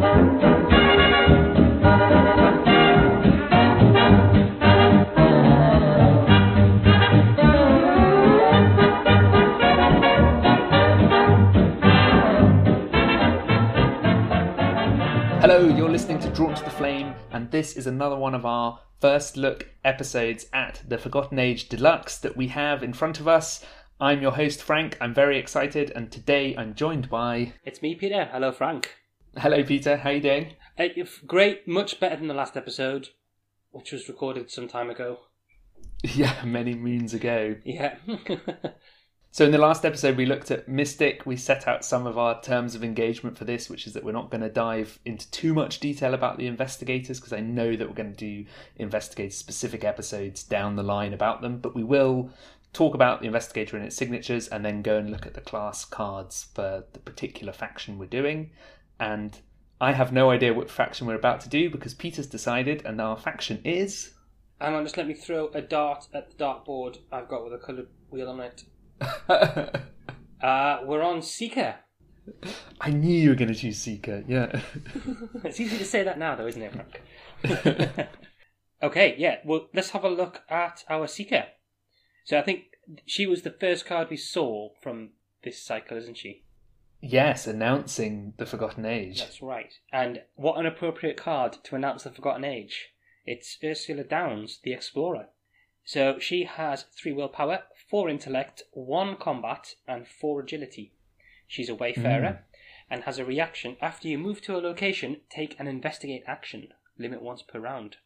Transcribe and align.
Hello, 0.00 0.08
you're 15.68 15.90
listening 15.90 16.18
to 16.20 16.30
Drawn 16.30 16.54
to 16.54 16.64
the 16.64 16.70
Flame, 16.70 17.14
and 17.30 17.50
this 17.50 17.76
is 17.76 17.86
another 17.86 18.16
one 18.16 18.34
of 18.34 18.46
our 18.46 18.80
first 19.00 19.36
look 19.36 19.68
episodes 19.84 20.46
at 20.54 20.80
the 20.88 20.96
Forgotten 20.96 21.38
Age 21.38 21.68
Deluxe 21.68 22.16
that 22.16 22.38
we 22.38 22.48
have 22.48 22.82
in 22.82 22.94
front 22.94 23.20
of 23.20 23.28
us. 23.28 23.62
I'm 24.00 24.22
your 24.22 24.32
host, 24.32 24.62
Frank. 24.62 24.96
I'm 24.98 25.12
very 25.12 25.38
excited, 25.38 25.92
and 25.94 26.10
today 26.10 26.56
I'm 26.56 26.74
joined 26.74 27.10
by. 27.10 27.52
It's 27.66 27.82
me, 27.82 27.94
Peter. 27.94 28.30
Hello, 28.32 28.50
Frank. 28.50 28.94
Hello, 29.36 29.62
Peter. 29.62 29.96
How 29.98 30.10
you 30.10 30.20
doing? 30.20 30.54
Uh, 30.78 30.88
great, 31.26 31.66
much 31.68 32.00
better 32.00 32.16
than 32.16 32.26
the 32.26 32.34
last 32.34 32.56
episode, 32.56 33.10
which 33.70 33.92
was 33.92 34.08
recorded 34.08 34.50
some 34.50 34.68
time 34.68 34.90
ago. 34.90 35.18
Yeah, 36.02 36.44
many 36.46 36.74
moons 36.74 37.12
ago. 37.12 37.56
Yeah. 37.62 37.96
So, 39.32 39.44
in 39.44 39.52
the 39.52 39.58
last 39.58 39.84
episode, 39.84 40.16
we 40.16 40.26
looked 40.26 40.50
at 40.50 40.68
Mystic. 40.68 41.24
We 41.24 41.36
set 41.36 41.68
out 41.68 41.84
some 41.84 42.04
of 42.04 42.18
our 42.18 42.42
terms 42.42 42.74
of 42.74 42.82
engagement 42.82 43.38
for 43.38 43.44
this, 43.44 43.70
which 43.70 43.86
is 43.86 43.92
that 43.92 44.02
we're 44.02 44.10
not 44.10 44.28
going 44.28 44.40
to 44.40 44.48
dive 44.48 44.98
into 45.04 45.30
too 45.30 45.54
much 45.54 45.78
detail 45.78 46.14
about 46.14 46.36
the 46.36 46.48
investigators 46.48 47.20
because 47.20 47.32
I 47.32 47.38
know 47.38 47.76
that 47.76 47.86
we're 47.86 47.94
going 47.94 48.12
to 48.12 48.16
do 48.16 48.50
investigator 48.74 49.30
specific 49.30 49.84
episodes 49.84 50.42
down 50.42 50.74
the 50.74 50.82
line 50.82 51.14
about 51.14 51.42
them, 51.42 51.58
but 51.58 51.76
we 51.76 51.84
will 51.84 52.30
talk 52.72 52.96
about 52.96 53.20
the 53.20 53.28
investigator 53.28 53.76
and 53.76 53.86
its 53.86 53.94
signatures 53.94 54.48
and 54.48 54.64
then 54.64 54.82
go 54.82 54.96
and 54.96 55.10
look 55.10 55.26
at 55.26 55.34
the 55.34 55.40
class 55.40 55.84
cards 55.84 56.48
for 56.52 56.82
the 56.92 56.98
particular 56.98 57.52
faction 57.52 57.98
we're 57.98 58.06
doing. 58.06 58.50
And 59.00 59.40
I 59.80 59.92
have 59.92 60.12
no 60.12 60.30
idea 60.30 60.54
what 60.54 60.70
faction 60.70 61.06
we're 61.06 61.14
about 61.14 61.40
to 61.40 61.48
do 61.48 61.70
because 61.70 61.94
Peter's 61.94 62.26
decided, 62.26 62.84
and 62.84 63.00
our 63.00 63.16
faction 63.16 63.60
is. 63.64 64.14
Hang 64.60 64.74
on, 64.74 64.84
just 64.84 64.98
let 64.98 65.08
me 65.08 65.14
throw 65.14 65.48
a 65.54 65.62
dart 65.62 66.06
at 66.12 66.30
the 66.30 66.44
dartboard 66.44 66.98
I've 67.10 67.28
got 67.28 67.42
with 67.42 67.54
a 67.54 67.58
coloured 67.58 67.88
wheel 68.10 68.28
on 68.28 68.40
it. 68.40 68.64
Uh, 70.42 70.78
we're 70.84 71.02
on 71.02 71.20
Seeker. 71.20 71.76
I 72.80 72.90
knew 72.90 73.14
you 73.14 73.30
were 73.30 73.34
going 73.34 73.52
to 73.52 73.54
choose 73.54 73.78
Seeker, 73.78 74.24
yeah. 74.26 74.60
It's 75.44 75.60
easy 75.60 75.76
to 75.78 75.84
say 75.84 76.02
that 76.02 76.18
now, 76.18 76.34
though, 76.36 76.46
isn't 76.46 76.62
it, 76.62 76.72
Frank? 77.42 78.08
okay, 78.82 79.14
yeah. 79.18 79.36
Well, 79.44 79.68
let's 79.74 79.90
have 79.90 80.04
a 80.04 80.08
look 80.08 80.42
at 80.48 80.84
our 80.88 81.06
Seeker. 81.06 81.44
So 82.24 82.38
I 82.38 82.42
think 82.42 82.64
she 83.04 83.26
was 83.26 83.42
the 83.42 83.50
first 83.50 83.84
card 83.84 84.08
we 84.08 84.16
saw 84.16 84.70
from 84.82 85.10
this 85.42 85.62
cycle, 85.62 85.98
isn't 85.98 86.16
she? 86.16 86.44
Yes, 87.00 87.46
announcing 87.46 88.34
the 88.36 88.46
Forgotten 88.46 88.84
Age. 88.84 89.20
That's 89.20 89.42
right. 89.42 89.72
And 89.92 90.22
what 90.34 90.58
an 90.58 90.66
appropriate 90.66 91.16
card 91.16 91.56
to 91.64 91.76
announce 91.76 92.04
the 92.04 92.10
Forgotten 92.10 92.44
Age. 92.44 92.90
It's 93.26 93.58
Ursula 93.62 94.04
Downs, 94.04 94.60
the 94.62 94.72
Explorer. 94.72 95.28
So 95.84 96.18
she 96.18 96.44
has 96.44 96.84
three 96.96 97.12
willpower, 97.12 97.64
four 97.88 98.08
intellect, 98.08 98.62
one 98.72 99.16
combat, 99.16 99.74
and 99.88 100.06
four 100.06 100.40
agility. 100.40 100.92
She's 101.46 101.68
a 101.68 101.74
wayfarer 101.74 102.28
hmm. 102.28 102.92
and 102.92 103.02
has 103.04 103.18
a 103.18 103.24
reaction 103.24 103.76
after 103.80 104.06
you 104.06 104.18
move 104.18 104.40
to 104.42 104.56
a 104.56 104.58
location, 104.58 105.22
take 105.28 105.58
an 105.58 105.66
investigate 105.66 106.22
action, 106.26 106.68
limit 106.98 107.22
once 107.22 107.42
per 107.42 107.58
round. 107.58 107.96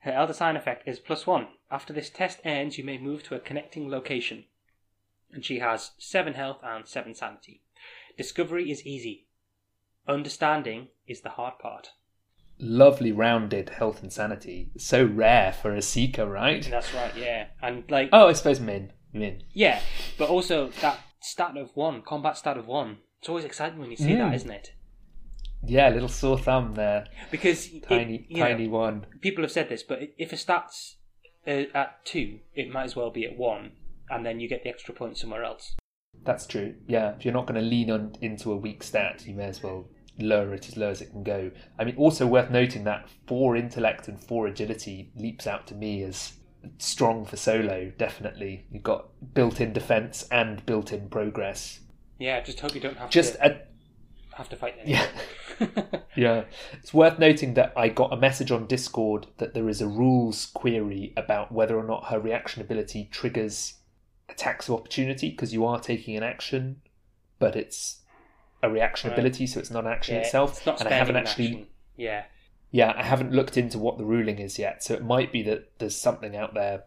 Her 0.00 0.12
Elder 0.12 0.32
Sign 0.32 0.56
effect 0.56 0.88
is 0.88 0.98
plus 0.98 1.26
one. 1.26 1.48
After 1.70 1.92
this 1.92 2.10
test 2.10 2.40
ends, 2.44 2.78
you 2.78 2.84
may 2.84 2.98
move 2.98 3.22
to 3.24 3.34
a 3.34 3.40
connecting 3.40 3.88
location. 3.90 4.44
And 5.30 5.44
she 5.44 5.58
has 5.58 5.92
seven 5.98 6.34
health 6.34 6.58
and 6.62 6.88
seven 6.88 7.14
sanity. 7.14 7.62
Discovery 8.18 8.70
is 8.70 8.84
easy. 8.84 9.26
Understanding 10.06 10.88
is 11.06 11.20
the 11.22 11.30
hard 11.30 11.58
part. 11.60 11.90
Lovely 12.58 13.12
rounded 13.12 13.70
health 13.70 14.02
and 14.02 14.12
sanity. 14.12 14.70
So 14.76 15.04
rare 15.04 15.52
for 15.52 15.74
a 15.74 15.80
Seeker, 15.82 16.26
right? 16.26 16.66
That's 16.68 16.92
right, 16.92 17.16
yeah. 17.16 17.46
And 17.62 17.84
like, 17.88 18.10
Oh, 18.12 18.28
I 18.28 18.32
suppose 18.32 18.58
Minh. 18.58 18.90
Minh. 19.14 19.42
yeah, 19.52 19.80
but 20.18 20.28
also 20.28 20.68
that 20.82 20.98
stat 21.20 21.56
of 21.56 21.70
one, 21.74 22.02
combat 22.02 22.36
stat 22.36 22.58
of 22.58 22.66
one. 22.66 22.98
It's 23.20 23.28
always 23.28 23.44
exciting 23.44 23.78
when 23.78 23.90
you 23.90 23.96
see 23.96 24.10
Mm. 24.10 24.18
that, 24.18 24.34
isn't 24.34 24.50
it? 24.50 24.72
Yeah, 25.64 25.88
little 25.88 26.08
sore 26.08 26.38
thumb 26.38 26.74
there. 26.74 27.06
Because 27.30 27.68
it- 27.72 27.84
Tiny, 27.84 28.26
know, 28.30 28.40
tiny 28.40 28.68
one. 28.68 29.06
people 29.20 29.42
have 29.44 29.52
said 29.52 29.68
this, 29.68 29.82
but 29.82 30.00
if 30.18 30.32
a 30.32 30.36
stat's 30.36 30.96
uh, 31.46 31.64
at 31.74 32.04
two, 32.04 32.40
it 32.54 32.70
might 32.70 32.84
as 32.84 32.94
well 32.96 33.10
be 33.10 33.24
at 33.24 33.36
one, 33.38 33.72
and 34.10 34.26
then 34.26 34.38
you 34.40 34.48
get 34.48 34.62
the 34.64 34.68
extra 34.68 34.92
point 34.94 35.16
somewhere 35.16 35.44
else. 35.44 35.76
That's 36.28 36.46
true. 36.46 36.74
Yeah, 36.86 37.14
if 37.16 37.24
you're 37.24 37.32
not 37.32 37.46
going 37.46 37.58
to 37.58 37.66
lean 37.66 37.90
on 37.90 38.14
into 38.20 38.52
a 38.52 38.56
weak 38.58 38.82
stat, 38.82 39.26
you 39.26 39.32
may 39.32 39.46
as 39.46 39.62
well 39.62 39.86
lower 40.18 40.52
it 40.52 40.68
as 40.68 40.76
low 40.76 40.90
as 40.90 41.00
it 41.00 41.10
can 41.10 41.22
go. 41.22 41.50
I 41.78 41.84
mean, 41.84 41.96
also 41.96 42.26
worth 42.26 42.50
noting 42.50 42.84
that 42.84 43.08
four 43.26 43.56
intellect 43.56 44.08
and 44.08 44.22
four 44.22 44.46
agility 44.46 45.10
leaps 45.16 45.46
out 45.46 45.66
to 45.68 45.74
me 45.74 46.02
as 46.02 46.34
strong 46.76 47.24
for 47.24 47.38
solo. 47.38 47.90
Definitely, 47.96 48.66
you've 48.70 48.82
got 48.82 49.06
built-in 49.32 49.72
defense 49.72 50.28
and 50.30 50.66
built-in 50.66 51.08
progress. 51.08 51.80
Yeah, 52.18 52.42
just 52.42 52.60
hope 52.60 52.74
you 52.74 52.82
don't 52.82 52.98
have 52.98 53.08
Just 53.08 53.36
to 53.36 53.46
a, 53.46 54.36
have 54.36 54.50
to 54.50 54.56
fight 54.56 54.76
yeah. 54.84 55.06
Yeah, 56.14 56.44
it's 56.74 56.92
worth 56.92 57.18
noting 57.18 57.54
that 57.54 57.72
I 57.74 57.88
got 57.88 58.12
a 58.12 58.18
message 58.18 58.50
on 58.50 58.66
Discord 58.66 59.28
that 59.38 59.54
there 59.54 59.70
is 59.70 59.80
a 59.80 59.88
rules 59.88 60.44
query 60.52 61.14
about 61.16 61.52
whether 61.52 61.78
or 61.78 61.84
not 61.84 62.08
her 62.08 62.20
reaction 62.20 62.60
ability 62.60 63.08
triggers 63.10 63.77
attacks 64.28 64.68
of 64.68 64.74
opportunity 64.74 65.30
because 65.30 65.52
you 65.52 65.64
are 65.64 65.80
taking 65.80 66.16
an 66.16 66.22
action, 66.22 66.80
but 67.38 67.56
it's 67.56 68.02
a 68.62 68.70
reaction 68.70 69.10
Right. 69.10 69.18
ability, 69.18 69.46
so 69.46 69.60
it's 69.60 69.70
not 69.70 69.84
an 69.84 69.92
action 69.92 70.16
yeah, 70.16 70.22
itself. 70.22 70.58
it's 70.58 70.66
not 70.66 70.80
and 70.80 70.88
I 70.88 70.92
haven't 70.92 71.16
actually, 71.16 71.46
action. 71.46 71.66
Yeah, 71.96 72.24
yeah, 72.70 72.92
I 72.96 73.02
haven't 73.02 73.32
looked 73.32 73.56
into 73.56 73.78
what 73.78 73.98
the 73.98 74.04
ruling 74.04 74.38
is 74.38 74.58
yet. 74.58 74.82
So 74.82 74.94
it 74.94 75.02
might 75.04 75.32
be 75.32 75.42
that 75.42 75.78
there's 75.78 75.96
something 75.96 76.36
out 76.36 76.54
there. 76.54 76.84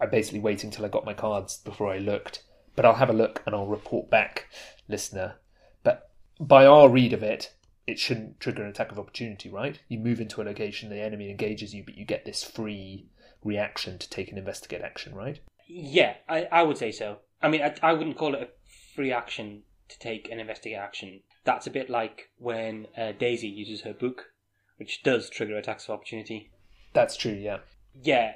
I'm 0.00 0.10
basically 0.10 0.40
waiting 0.40 0.70
till 0.70 0.84
I 0.84 0.88
got 0.88 1.04
my 1.04 1.14
cards 1.14 1.58
before 1.58 1.92
I 1.92 1.98
looked, 1.98 2.42
but 2.74 2.84
I'll 2.84 2.94
have 2.94 3.10
a 3.10 3.14
look 3.14 3.42
and 3.46 3.54
I'll 3.54 3.66
report 3.66 4.10
back, 4.10 4.48
listener. 4.88 5.34
But 5.82 6.10
by 6.40 6.66
our 6.66 6.88
read 6.88 7.12
of 7.12 7.22
it, 7.22 7.52
it 7.86 7.98
shouldn't 7.98 8.40
trigger 8.40 8.62
an 8.62 8.70
attack 8.70 8.90
of 8.90 8.98
opportunity, 8.98 9.50
right? 9.50 9.78
You 9.88 9.98
move 9.98 10.20
into 10.20 10.40
a 10.40 10.44
location, 10.44 10.88
the 10.88 11.00
enemy 11.00 11.30
engages 11.30 11.74
you, 11.74 11.84
but 11.84 11.98
you 11.98 12.04
get 12.04 12.24
this 12.24 12.42
free 12.42 13.06
reaction 13.44 13.98
to 13.98 14.08
take 14.08 14.32
an 14.32 14.38
investigate 14.38 14.80
action, 14.80 15.14
right? 15.14 15.40
Yeah, 15.66 16.14
I, 16.28 16.44
I 16.50 16.62
would 16.62 16.78
say 16.78 16.92
so. 16.92 17.18
I 17.42 17.48
mean, 17.48 17.62
I, 17.62 17.74
I 17.82 17.92
wouldn't 17.92 18.16
call 18.16 18.34
it 18.34 18.42
a 18.42 18.48
free 18.94 19.12
action 19.12 19.62
to 19.88 19.98
take 19.98 20.30
an 20.30 20.40
investigate 20.40 20.78
action. 20.78 21.20
That's 21.44 21.66
a 21.66 21.70
bit 21.70 21.90
like 21.90 22.30
when 22.38 22.86
uh, 22.96 23.12
Daisy 23.12 23.48
uses 23.48 23.82
her 23.82 23.92
book, 23.92 24.30
which 24.76 25.02
does 25.02 25.28
trigger 25.28 25.56
attacks 25.56 25.84
of 25.84 25.90
opportunity. 25.90 26.50
That's 26.92 27.16
true, 27.16 27.32
yeah. 27.32 27.58
Yeah, 28.02 28.34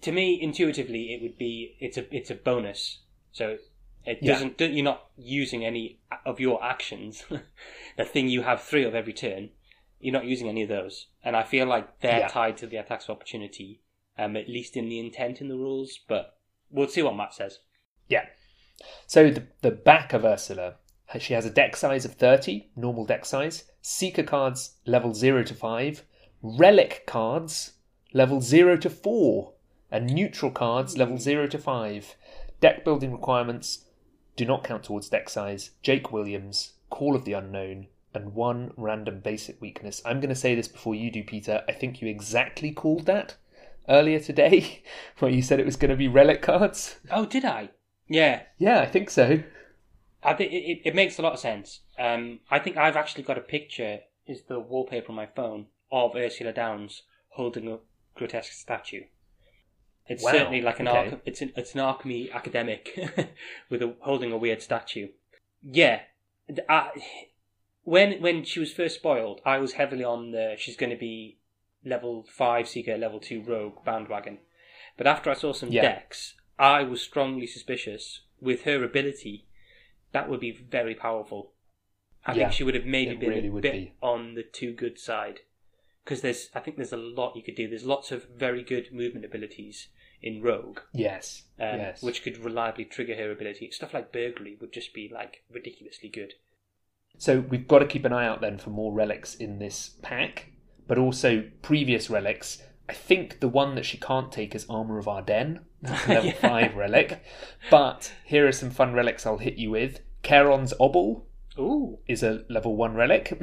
to 0.00 0.12
me, 0.12 0.40
intuitively, 0.40 1.14
it 1.14 1.22
would 1.22 1.38
be 1.38 1.76
it's 1.80 1.96
a 1.96 2.14
it's 2.14 2.30
a 2.30 2.34
bonus. 2.34 2.98
So 3.32 3.58
it 4.04 4.18
Yeah. 4.20 4.32
doesn't 4.32 4.60
you're 4.60 4.84
not 4.84 5.06
using 5.16 5.64
any 5.64 6.00
of 6.26 6.40
your 6.40 6.62
actions. 6.64 7.24
the 7.96 8.04
thing 8.04 8.28
you 8.28 8.42
have 8.42 8.62
three 8.62 8.84
of 8.84 8.94
every 8.94 9.12
turn, 9.12 9.50
you're 10.00 10.12
not 10.12 10.24
using 10.24 10.48
any 10.48 10.62
of 10.62 10.68
those. 10.68 11.06
And 11.24 11.36
I 11.36 11.42
feel 11.44 11.66
like 11.66 12.00
they're 12.00 12.20
Yeah. 12.20 12.28
tied 12.28 12.56
to 12.58 12.66
the 12.66 12.76
attacks 12.76 13.04
of 13.04 13.10
opportunity, 13.10 13.80
um, 14.18 14.36
at 14.36 14.48
least 14.48 14.76
in 14.76 14.88
the 14.88 14.98
intent 14.98 15.40
in 15.40 15.48
the 15.48 15.56
rules. 15.56 15.98
But 16.08 16.37
we'll 16.70 16.88
see 16.88 17.02
what 17.02 17.16
Matt 17.16 17.34
says. 17.34 17.58
Yeah. 18.08 18.26
So 19.06 19.30
the 19.30 19.46
the 19.62 19.70
back 19.70 20.12
of 20.12 20.24
Ursula, 20.24 20.76
she 21.18 21.34
has 21.34 21.44
a 21.44 21.50
deck 21.50 21.76
size 21.76 22.04
of 22.04 22.14
thirty, 22.14 22.70
normal 22.76 23.04
deck 23.04 23.24
size. 23.24 23.64
Seeker 23.82 24.22
cards 24.22 24.76
level 24.86 25.14
zero 25.14 25.42
to 25.42 25.54
five, 25.54 26.04
relic 26.42 27.04
cards 27.06 27.72
level 28.12 28.40
zero 28.40 28.76
to 28.76 28.90
four, 28.90 29.52
and 29.90 30.06
neutral 30.06 30.50
cards 30.50 30.96
level 30.96 31.18
zero 31.18 31.46
to 31.46 31.58
five. 31.58 32.14
Deck 32.60 32.84
building 32.84 33.12
requirements 33.12 33.84
do 34.36 34.44
not 34.44 34.64
count 34.64 34.84
towards 34.84 35.08
deck 35.08 35.28
size. 35.28 35.70
Jake 35.82 36.12
Williams, 36.12 36.74
Call 36.90 37.16
of 37.16 37.24
the 37.24 37.32
Unknown, 37.32 37.86
and 38.14 38.34
one 38.34 38.72
random 38.76 39.20
basic 39.20 39.60
weakness. 39.60 40.00
I'm 40.04 40.20
going 40.20 40.28
to 40.28 40.34
say 40.34 40.54
this 40.54 40.68
before 40.68 40.94
you 40.94 41.10
do, 41.10 41.22
Peter. 41.22 41.62
I 41.68 41.72
think 41.72 42.00
you 42.00 42.08
exactly 42.08 42.70
called 42.72 43.06
that 43.06 43.36
earlier 43.88 44.20
today, 44.20 44.82
where 45.18 45.30
you 45.30 45.42
said 45.42 45.60
it 45.60 45.66
was 45.66 45.76
going 45.76 45.90
to 45.90 45.96
be 45.96 46.08
relic 46.08 46.42
cards. 46.42 46.96
Oh, 47.10 47.26
did 47.26 47.44
I? 47.44 47.70
Yeah, 48.08 48.42
Yeah, 48.58 48.80
I 48.80 48.86
think 48.86 49.10
so. 49.10 49.42
I 50.22 50.34
think 50.34 50.52
it, 50.52 50.80
it, 50.84 50.94
makes 50.94 51.18
a 51.18 51.22
lot 51.22 51.34
of 51.34 51.38
sense. 51.38 51.80
Um, 51.98 52.40
I 52.50 52.58
think 52.58 52.76
I've 52.76 52.96
actually 52.96 53.22
got 53.22 53.38
a 53.38 53.42
picture, 53.42 54.00
is 54.26 54.42
the 54.48 54.58
wallpaper 54.58 55.10
on 55.10 55.16
my 55.16 55.26
phone, 55.26 55.66
of 55.92 56.16
Ursula 56.16 56.52
Downs 56.52 57.02
holding 57.30 57.68
a 57.68 57.78
grotesque 58.16 58.52
statue. 58.52 59.02
It's 60.06 60.24
Wow, 60.24 60.32
certainly 60.32 60.62
like 60.62 60.80
an 60.80 60.88
okay. 60.88 61.10
arch, 61.10 61.20
it's 61.26 61.42
an 61.42 61.52
it's 61.54 61.74
an 61.74 61.80
alchemy 61.80 62.30
academic 62.32 62.98
with 63.70 63.82
a 63.82 63.94
holding 64.00 64.32
a 64.32 64.38
weird 64.38 64.62
statue. 64.62 65.08
Yeah, 65.62 66.00
I, 66.68 66.90
when 67.82 68.20
when 68.22 68.44
she 68.44 68.58
was 68.58 68.72
first 68.72 68.96
spoiled, 68.96 69.40
I 69.44 69.58
was 69.58 69.74
heavily 69.74 70.04
on 70.04 70.30
the 70.30 70.54
she's 70.56 70.76
going 70.76 70.90
to 70.90 70.96
be 70.96 71.38
level 71.84 72.24
five 72.28 72.68
seeker, 72.68 72.96
level 72.96 73.20
two 73.20 73.42
rogue 73.42 73.84
bandwagon. 73.84 74.38
But 74.96 75.06
after 75.06 75.30
I 75.30 75.34
saw 75.34 75.52
some 75.52 75.70
Yeah. 75.70 75.82
decks, 75.82 76.34
I 76.58 76.82
was 76.82 77.00
strongly 77.02 77.46
suspicious 77.46 78.22
with 78.40 78.62
her 78.62 78.82
ability 78.84 79.46
that 80.12 80.28
would 80.28 80.40
be 80.40 80.50
very 80.52 80.94
powerful. 80.94 81.52
I 82.24 82.32
Yeah, 82.34 82.44
think 82.44 82.52
she 82.54 82.64
would 82.64 82.74
have 82.74 82.86
maybe 82.86 83.14
been 83.14 83.28
really 83.30 83.48
a 83.48 83.52
bit 83.60 83.72
be. 83.72 83.92
on 84.02 84.34
the 84.34 84.42
too 84.42 84.72
good 84.72 84.98
side. 84.98 85.40
Because 86.04 86.22
there's, 86.22 86.48
I 86.54 86.60
think 86.60 86.76
there's 86.76 86.92
a 86.92 86.96
lot 86.96 87.36
you 87.36 87.42
could 87.42 87.54
do. 87.54 87.68
There's 87.68 87.84
lots 87.84 88.10
of 88.10 88.24
very 88.30 88.62
good 88.62 88.90
movement 88.92 89.26
abilities 89.26 89.88
in 90.22 90.40
Rogue, 90.42 90.80
Yes. 90.94 91.44
um, 91.58 91.78
yes. 91.78 92.02
which 92.02 92.22
could 92.22 92.38
reliably 92.38 92.86
trigger 92.86 93.14
her 93.16 93.30
ability. 93.30 93.70
Stuff 93.70 93.92
like 93.94 94.10
burglary 94.12 94.56
would 94.60 94.72
just 94.72 94.94
be 94.94 95.08
like 95.12 95.44
ridiculously 95.50 96.08
good. 96.08 96.34
So 97.18 97.40
we've 97.40 97.68
got 97.68 97.80
to 97.80 97.86
keep 97.86 98.04
an 98.06 98.12
eye 98.12 98.26
out 98.26 98.40
then 98.40 98.56
for 98.58 98.70
more 98.70 98.92
relics 98.92 99.34
in 99.34 99.58
this 99.58 99.90
pack, 100.02 100.52
but 100.88 100.98
also 100.98 101.44
previous 101.62 102.10
relics. 102.10 102.60
I 102.88 102.94
think 102.94 103.38
the 103.40 103.48
one 103.48 103.74
that 103.76 103.84
she 103.84 103.98
can't 103.98 104.32
take 104.32 104.54
is 104.54 104.66
Armor 104.68 104.98
of 104.98 105.06
Ardennes, 105.06 105.60
level 106.08 106.24
Yeah. 106.24 106.32
5 106.32 106.74
relic. 106.74 107.22
But 107.70 108.12
here 108.24 108.48
are 108.48 108.52
some 108.52 108.70
fun 108.70 108.94
relics 108.94 109.24
I'll 109.26 109.38
hit 109.38 109.56
you 109.58 109.70
with. 109.70 110.00
Charon's 110.22 110.72
Obol 110.80 111.22
Ooh, 111.58 111.98
is 112.08 112.22
a 112.22 112.44
level 112.48 112.74
1 112.76 112.94
relic. 112.94 113.40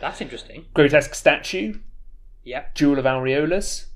that's 0.00 0.20
interesting. 0.20 0.66
Grotesque 0.74 1.14
Statue, 1.14 1.78
Yep. 2.44 2.74
Jewel 2.74 2.98
of 2.98 3.04
Aureolus, 3.04 3.86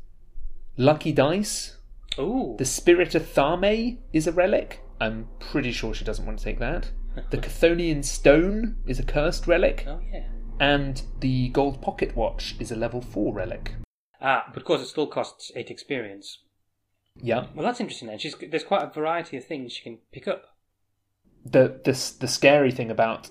Lucky 0.77 1.11
Dice, 1.13 1.77
Ooh, 2.19 2.55
the 2.59 2.65
Spirit 2.65 3.15
of 3.17 3.27
Thame 3.29 3.99
is 4.13 4.27
a 4.29 4.33
relic. 4.33 4.81
I'm 5.01 5.29
pretty 5.41 5.73
sure 5.73 5.93
she 5.95 6.05
doesn't 6.05 6.25
want 6.25 6.39
to 6.39 6.45
take 6.45 6.59
that. 6.61 6.91
The 7.31 7.39
Chthonian 7.39 8.05
Stone 8.05 8.77
is 8.87 8.99
a 9.01 9.03
cursed 9.03 9.47
relic. 9.47 9.85
oh 9.89 10.01
yeah. 10.13 10.27
And 10.59 11.03
the 11.21 11.49
gold 11.51 11.83
pocket 11.83 12.17
watch 12.17 12.57
is 12.59 12.71
a 12.71 12.77
level 12.77 13.01
4 13.01 13.33
relic. 13.33 13.75
Ah, 14.21 14.45
but 14.49 14.59
of 14.63 14.65
course 14.65 14.81
it 14.83 14.87
still 14.87 15.07
costs 15.07 15.53
eight 15.55 15.71
experience. 15.71 16.39
Yeah. 17.21 17.47
Well, 17.55 17.65
that's 17.65 17.81
interesting. 17.81 18.09
Then 18.09 18.19
she's 18.19 18.35
there's 18.51 18.65
quite 18.65 18.83
a 18.83 18.91
variety 18.93 19.37
of 19.37 19.45
things 19.45 19.73
she 19.73 19.83
can 19.83 19.99
pick 20.13 20.27
up. 20.29 20.45
The, 21.45 21.81
the, 21.85 21.93
the 22.21 22.29
scary 22.29 22.73
thing 22.73 22.91
about 22.91 23.31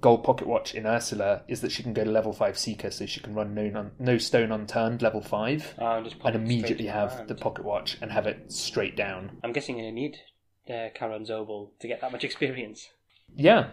gold 0.00 0.24
pocket 0.24 0.46
watch 0.46 0.74
in 0.74 0.86
Ursula 0.86 1.42
is 1.48 1.60
that 1.60 1.72
she 1.72 1.82
can 1.82 1.92
go 1.92 2.04
to 2.04 2.10
level 2.10 2.32
5 2.32 2.58
Seeker, 2.58 2.90
so 2.90 3.06
she 3.06 3.20
can 3.20 3.34
run 3.34 3.54
no, 3.54 3.90
no 3.98 4.18
stone 4.18 4.52
unturned 4.52 5.02
level 5.02 5.20
5 5.20 5.74
Uh, 5.78 5.84
and 5.84 6.14
and 6.24 6.36
immediately 6.36 6.86
have 6.86 7.12
hand. 7.12 7.28
the 7.28 7.34
pocket 7.34 7.64
watch 7.64 7.98
and 8.00 8.12
have 8.12 8.26
it 8.26 8.52
straight 8.52 8.96
down. 8.96 9.38
I'm 9.42 9.52
guessing 9.52 9.78
you 9.78 9.90
need 9.92 10.18
uh, 10.68 10.88
Charon's 10.98 11.30
Obol 11.30 11.70
to 11.80 11.88
get 11.88 12.00
that 12.00 12.12
much 12.12 12.24
experience. 12.30 12.88
Yeah. 13.34 13.70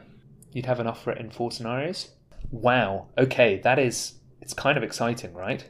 You'd 0.52 0.66
have 0.68 0.80
enough 0.80 1.04
for 1.04 1.12
it 1.12 1.20
in 1.20 1.30
four 1.32 1.52
scenarios. 1.52 2.10
Wow. 2.52 3.08
Okay, 3.18 3.58
that 3.64 3.80
is. 3.80 4.14
It's 4.42 4.54
kind 4.54 4.78
of 4.78 4.84
exciting, 4.84 5.34
right? 5.34 5.66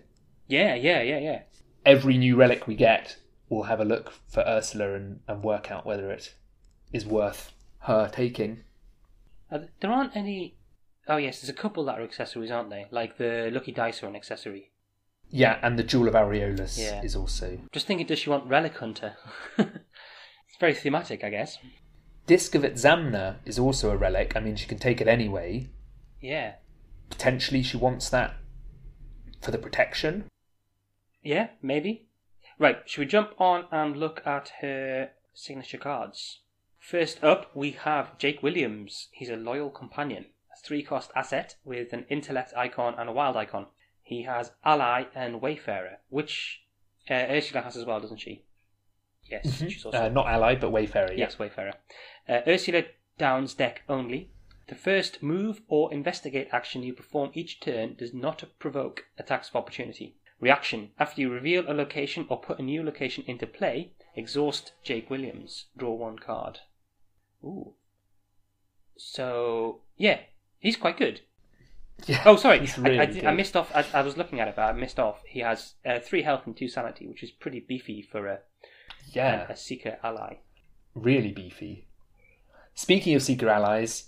Yeah, 0.47 0.75
yeah, 0.75 1.01
yeah, 1.01 1.19
yeah. 1.19 1.41
every 1.85 2.17
new 2.17 2.35
relic 2.35 2.67
we 2.67 2.75
get, 2.75 3.17
we'll 3.49 3.63
have 3.63 3.79
a 3.79 3.85
look 3.85 4.13
for 4.27 4.41
Ursula 4.47 4.93
and, 4.95 5.19
and 5.27 5.43
work 5.43 5.71
out 5.71 5.85
whether 5.85 6.11
it 6.11 6.33
is 6.91 7.05
worth 7.05 7.51
her 7.79 8.09
taking. 8.11 8.63
Uh, 9.51 9.59
there 9.79 9.91
aren't 9.91 10.15
any. 10.15 10.55
Oh 11.07 11.17
yes, 11.17 11.41
there's 11.41 11.49
a 11.49 11.53
couple 11.53 11.85
that 11.85 11.99
are 11.99 12.03
accessories, 12.03 12.51
aren't 12.51 12.69
they? 12.69 12.85
Like 12.91 13.17
the 13.17 13.49
Lucky 13.51 13.71
Dice 13.71 14.01
are 14.03 14.07
an 14.07 14.15
accessory. 14.15 14.71
Yeah, 15.29 15.57
and 15.61 15.77
the 15.79 15.83
Jewel 15.83 16.07
of 16.07 16.13
Aureolus 16.13 16.77
Yeah. 16.77 17.01
is 17.03 17.15
also. 17.15 17.59
Just 17.71 17.87
thinking, 17.87 18.05
does 18.07 18.19
she 18.19 18.29
want 18.29 18.45
Relic 18.47 18.77
Hunter? 18.77 19.15
it's 19.57 20.57
very 20.59 20.73
thematic, 20.73 21.23
I 21.23 21.29
guess. 21.29 21.57
Disc 22.27 22.53
of 22.55 22.61
Itzamna 22.61 23.37
is 23.45 23.57
also 23.59 23.89
a 23.91 23.97
relic. 23.97 24.33
I 24.35 24.39
mean, 24.39 24.55
she 24.55 24.67
can 24.67 24.77
take 24.77 25.01
it 25.01 25.07
anyway. 25.07 25.67
Yeah, 26.21 26.53
Potentially, 27.09 27.63
she 27.63 27.77
wants 27.77 28.09
that 28.09 28.35
for 29.41 29.51
the 29.51 29.57
protection. 29.57 30.25
yeah, 31.21 31.49
maybe. 31.61 32.07
Right, 32.59 32.77
should 32.85 33.01
we 33.01 33.05
jump 33.07 33.31
on 33.39 33.65
and 33.71 33.97
look 33.97 34.21
at 34.25 34.51
her 34.61 35.09
signature 35.33 35.77
cards? 35.77 36.39
First 36.79 37.23
up, 37.23 37.55
we 37.55 37.71
have 37.71 38.17
Jake 38.17 38.43
Williams. 38.43 39.07
He's 39.11 39.29
a 39.29 39.35
loyal 39.35 39.69
companion, 39.69 40.25
a 40.53 40.57
three 40.59 40.83
cost 40.83 41.11
asset 41.15 41.55
with 41.63 41.93
an 41.93 42.05
intellect 42.09 42.53
icon 42.55 42.95
and 42.97 43.09
a 43.09 43.13
wild 43.13 43.35
icon. 43.37 43.67
He 44.01 44.23
has 44.23 44.51
ally 44.65 45.05
and 45.15 45.41
wayfarer, 45.41 45.97
which 46.09 46.63
uh, 47.09 47.13
Ursula 47.29 47.61
has 47.63 47.75
as 47.77 47.85
well, 47.85 47.99
doesn't 47.99 48.19
she? 48.19 48.43
Yes, 49.31 49.57
she's 49.57 49.85
also 49.85 49.97
Uh, 50.05 50.09
not 50.09 50.27
ally, 50.27 50.55
but 50.55 50.71
Wayfarer. 50.71 51.11
yeah. 51.13 51.19
Yes, 51.19 51.39
Wayfarer. 51.39 51.73
Uh, 52.27 52.41
Ursula 52.45 52.83
Downs 53.17 53.53
deck 53.53 53.83
only. 53.87 54.29
The 54.67 54.75
first 54.75 55.21
move 55.21 55.61
or 55.67 55.91
investigate 55.93 56.47
action 56.51 56.83
you 56.83 56.93
perform 56.93 57.31
each 57.33 57.59
turn 57.59 57.95
does 57.95 58.13
not 58.13 58.43
provoke 58.59 59.05
attacks 59.17 59.49
of 59.49 59.55
opportunity. 59.55 60.15
Reaction. 60.39 60.91
After 60.99 61.21
you 61.21 61.29
reveal 61.29 61.69
a 61.69 61.73
location 61.73 62.25
or 62.29 62.39
put 62.39 62.59
a 62.59 62.63
new 62.63 62.83
location 62.83 63.23
into 63.27 63.45
play, 63.47 63.91
exhaust 64.15 64.71
Jake 64.83 65.09
Williams. 65.09 65.65
Draw 65.77 65.93
one 65.93 66.17
card. 66.19 66.59
Ooh. 67.43 67.73
So, 68.97 69.81
yeah, 69.97 70.19
he's 70.59 70.77
quite 70.77 70.97
good. 70.97 71.21
Yeah, 72.05 72.23
Oh, 72.25 72.35
sorry, 72.35 72.59
he's 72.61 72.77
I, 72.79 72.89
I, 72.89 73.21
I 73.27 73.33
missed 73.33 73.55
off. 73.55 73.71
I, 73.75 73.85
I 73.93 74.01
was 74.01 74.17
looking 74.17 74.39
at 74.39 74.47
it, 74.47 74.55
but 74.55 74.63
I 74.63 74.71
missed 74.73 74.99
off. 74.99 75.21
He 75.27 75.39
has 75.39 75.73
uh, 75.85 75.99
three 75.99 76.21
health 76.23 76.43
and 76.45 76.55
two 76.55 76.67
sanity, 76.67 77.07
which 77.07 77.23
is 77.23 77.31
pretty 77.31 77.59
beefy 77.59 78.01
for 78.01 78.27
a, 78.27 78.39
Yeah, 79.11 79.45
a 79.49 79.55
seeker 79.55 79.97
ally. 80.03 80.37
really 80.95 81.31
beefy. 81.31 81.85
Speaking 82.75 83.13
of 83.15 83.21
Seeker 83.21 83.49
allies, 83.49 84.05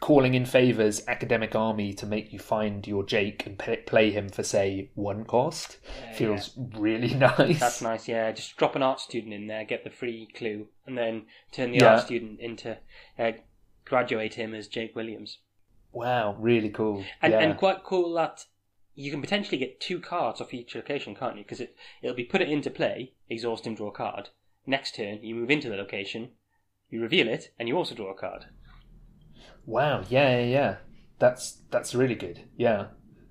calling 0.00 0.34
in 0.34 0.44
favours 0.44 1.02
Academic 1.08 1.54
Army 1.54 1.92
to 1.94 2.06
make 2.06 2.32
you 2.32 2.38
find 2.38 2.86
your 2.86 3.04
Jake 3.04 3.44
and 3.46 3.58
p- 3.58 3.76
play 3.76 4.10
him 4.10 4.28
for, 4.28 4.42
say, 4.42 4.90
one 4.94 5.24
cost 5.24 5.78
feels 6.14 6.52
really 6.76 7.14
nice. 7.14 7.58
That's 7.60 7.82
nice, 7.82 8.06
yeah. 8.08 8.30
Just 8.32 8.56
drop 8.56 8.76
an 8.76 8.82
art 8.82 9.00
student 9.00 9.34
in 9.34 9.46
there, 9.48 9.64
get 9.64 9.84
the 9.84 9.90
free 9.90 10.28
clue, 10.34 10.68
and 10.86 10.96
then 10.96 11.26
turn 11.52 11.72
the 11.72 11.78
Yeah. 11.78 11.94
art 11.94 12.04
student 12.06 12.38
into 12.40 12.78
uh, 13.18 13.32
graduate 13.84 14.34
him 14.34 14.54
as 14.54 14.68
Jake 14.68 14.94
Williams. 14.94 15.38
Wow, 15.92 16.36
really 16.38 16.70
cool. 16.70 17.04
And 17.22 17.32
yeah. 17.32 17.40
and 17.40 17.56
quite 17.56 17.82
cool 17.82 18.12
that 18.14 18.44
you 18.94 19.10
can 19.10 19.20
potentially 19.20 19.58
get 19.58 19.80
two 19.80 19.98
cards 20.00 20.40
off 20.40 20.52
each 20.54 20.74
location, 20.74 21.14
can't 21.14 21.36
you? 21.36 21.42
Because 21.42 21.60
it 21.60 21.74
it'll 22.02 22.16
be 22.16 22.24
put 22.24 22.42
it 22.42 22.48
into 22.50 22.70
play, 22.70 23.14
exhaust 23.28 23.66
him, 23.66 23.74
draw 23.74 23.88
a 23.88 23.92
card. 23.92 24.28
Next 24.66 24.94
turn, 24.96 25.20
you 25.22 25.34
move 25.34 25.50
into 25.50 25.70
the 25.70 25.76
location, 25.76 26.30
you 26.90 27.00
reveal 27.00 27.26
it, 27.26 27.52
and 27.58 27.68
you 27.68 27.76
also 27.76 27.94
draw 27.94 28.10
a 28.10 28.14
card. 28.14 28.46
Wow, 29.68 30.02
yeah, 30.08 30.38
yeah, 30.38 30.44
yeah. 30.44 30.76
That's 31.18 31.58
that's 31.70 31.94
really 31.94 32.14
good. 32.14 32.40
Yeah. 32.56 32.86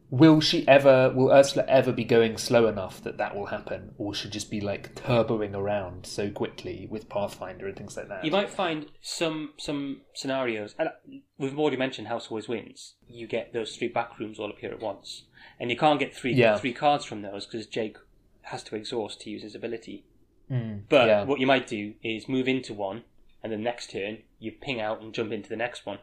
Will 0.09 0.39
she 0.39 0.65
ever? 0.67 1.11
Will 1.13 1.31
Ursula 1.31 1.65
ever 1.67 1.91
be 1.91 2.05
going 2.05 2.37
slow 2.37 2.67
enough 2.67 3.01
that 3.03 3.17
that 3.17 3.35
will 3.35 3.47
happen, 3.47 3.93
or 3.97 4.13
should 4.13 4.31
just 4.31 4.49
be 4.51 4.61
like 4.61 4.95
turboing 4.95 5.53
around 5.55 6.05
so 6.05 6.29
quickly 6.29 6.87
with 6.89 7.09
Pathfinder 7.09 7.67
and 7.67 7.75
things 7.75 7.97
like 7.97 8.07
that? 8.07 8.23
You 8.23 8.31
might 8.31 8.49
find 8.49 8.85
some 9.01 9.53
some 9.57 10.01
scenarios, 10.13 10.75
and 10.79 10.89
we've 11.37 11.57
already 11.59 11.75
mentioned 11.75 12.07
House 12.07 12.27
Always 12.29 12.47
Wins. 12.47 12.95
You 13.07 13.27
get 13.27 13.51
those 13.51 13.75
three 13.75 13.89
back 13.89 14.17
rooms 14.19 14.39
all 14.39 14.49
appear 14.49 14.71
at 14.71 14.79
once, 14.79 15.23
and 15.59 15.69
you 15.71 15.75
can't 15.75 15.99
get 15.99 16.13
three 16.15 16.33
Yeah. 16.33 16.56
three 16.57 16.73
cards 16.73 17.03
from 17.03 17.21
those 17.23 17.45
because 17.47 17.65
Jake 17.67 17.97
has 18.44 18.63
to 18.63 18.75
exhaust 18.75 19.21
to 19.21 19.29
use 19.29 19.41
his 19.41 19.56
ability. 19.56 20.06
Mm, 20.49 20.83
But 20.87 21.07
yeah. 21.07 21.23
what 21.25 21.41
you 21.41 21.47
might 21.47 21.67
do 21.67 21.95
is 22.01 22.29
move 22.29 22.47
into 22.47 22.73
one, 22.73 23.03
and 23.44 23.51
the 23.51 23.57
next 23.57 23.89
turn 23.91 24.19
you 24.39 24.51
ping 24.53 24.79
out 24.79 25.01
and 25.01 25.13
jump 25.13 25.31
into 25.33 25.49
the 25.49 25.57
next 25.57 25.85
one 25.85 25.99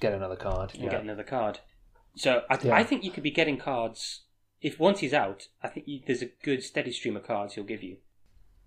get 0.00 0.12
another 0.12 0.36
card. 0.36 0.72
and 0.74 0.90
get 0.90 1.00
another 1.00 1.24
card. 1.24 1.60
So 2.16 2.42
I, 2.50 2.58
Yeah. 2.62 2.74
I 2.74 2.84
think 2.84 3.04
you 3.04 3.10
could 3.10 3.22
be 3.22 3.30
getting 3.30 3.58
cards. 3.58 4.22
If 4.60 4.78
once 4.80 5.00
he's 5.00 5.14
out, 5.14 5.48
I 5.62 5.68
think 5.68 5.86
you, 5.86 6.00
there's 6.06 6.22
a 6.22 6.30
good 6.42 6.62
steady 6.64 6.90
stream 6.92 7.16
of 7.16 7.24
cards 7.24 7.54
he'll 7.54 7.64
give 7.64 7.82
you. 7.82 7.98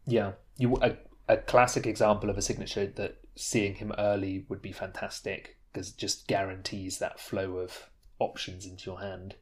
Yeah, 0.06 0.34
you 0.58 0.76
a, 0.82 0.96
a 1.28 1.38
classic 1.38 1.86
example 1.86 2.30
of 2.30 2.38
a 2.38 2.42
signature 2.42 2.86
that 2.88 3.18
seeing 3.36 3.76
him 3.76 3.92
early 3.98 4.46
would 4.50 4.62
be 4.62 4.72
fantastic 4.72 5.58
because 5.72 5.90
it 5.90 5.98
just 5.98 6.28
guarantees 6.28 7.00
that 7.00 7.20
flow 7.20 7.58
of 7.58 7.90
options 8.20 8.66
into 8.66 8.90
your 8.90 9.02
hand. 9.02 9.36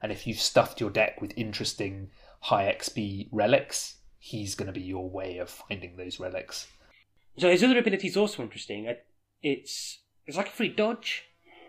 And 0.00 0.12
if 0.12 0.26
you've 0.26 0.40
stuffed 0.40 0.80
your 0.80 0.90
deck 0.90 1.20
with 1.20 1.32
interesting 1.36 2.10
high 2.42 2.72
XP 2.72 3.28
relics, 3.32 3.96
he's 4.18 4.54
going 4.54 4.66
to 4.66 4.72
be 4.72 4.80
your 4.82 5.08
way 5.10 5.38
of 5.38 5.50
finding 5.50 5.96
those 5.96 6.20
relics. 6.20 6.68
So 7.38 7.50
his 7.50 7.62
other 7.64 7.78
ability 7.78 8.08
is 8.08 8.16
also 8.16 8.42
interesting. 8.42 8.84
It- 8.84 9.04
It's 9.42 9.98
it's 10.26 10.36
like 10.36 10.48
a 10.48 10.50
free 10.50 10.68
dodge. 10.68 11.24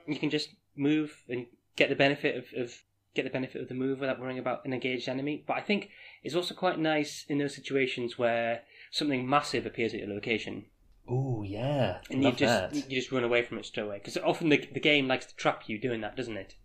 You 0.10 0.20
can 0.20 0.30
just 0.30 0.50
move 0.75 1.24
and 1.30 1.46
get 1.75 1.89
the 1.89 1.96
benefit 1.96 2.36
of, 2.36 2.46
of 2.62 2.74
get 3.16 3.24
the 3.24 3.30
benefit 3.30 3.62
of 3.62 3.68
the 3.70 3.74
move 3.75 4.00
without 4.00 4.20
worrying 4.20 4.39
about 4.39 4.66
an 4.66 4.74
engaged 4.74 5.08
enemy. 5.10 5.44
But 5.48 5.58
I 5.58 5.62
think 5.62 5.89
it's 6.24 6.36
also 6.36 6.54
quite 6.54 6.80
nice 6.80 7.25
in 7.30 7.38
those 7.38 7.56
situations 7.56 8.18
where 8.18 8.62
something 8.92 9.28
massive 9.30 9.66
appears 9.66 9.94
at 9.94 10.00
your 10.00 10.10
location, 10.10 10.66
Oh 11.08 11.42
yeah, 11.44 12.00
and 12.10 12.24
love 12.24 12.34
you 12.34 12.39
just 12.39 12.74
that. 12.74 12.89
you 12.89 12.96
just 13.00 13.12
run 13.12 13.24
away 13.24 13.44
from 13.44 13.58
it 13.58 13.66
straight 13.66 13.84
away. 13.84 13.98
Because 13.98 14.18
often 14.18 14.50
the 14.50 14.58
the 14.74 14.80
game 14.80 15.08
likes 15.08 15.25
to 15.28 15.36
trap 15.36 15.63
you 15.68 15.78
doing 15.80 16.01
that, 16.01 16.16
doesn't 16.16 16.38
it? 16.38 16.56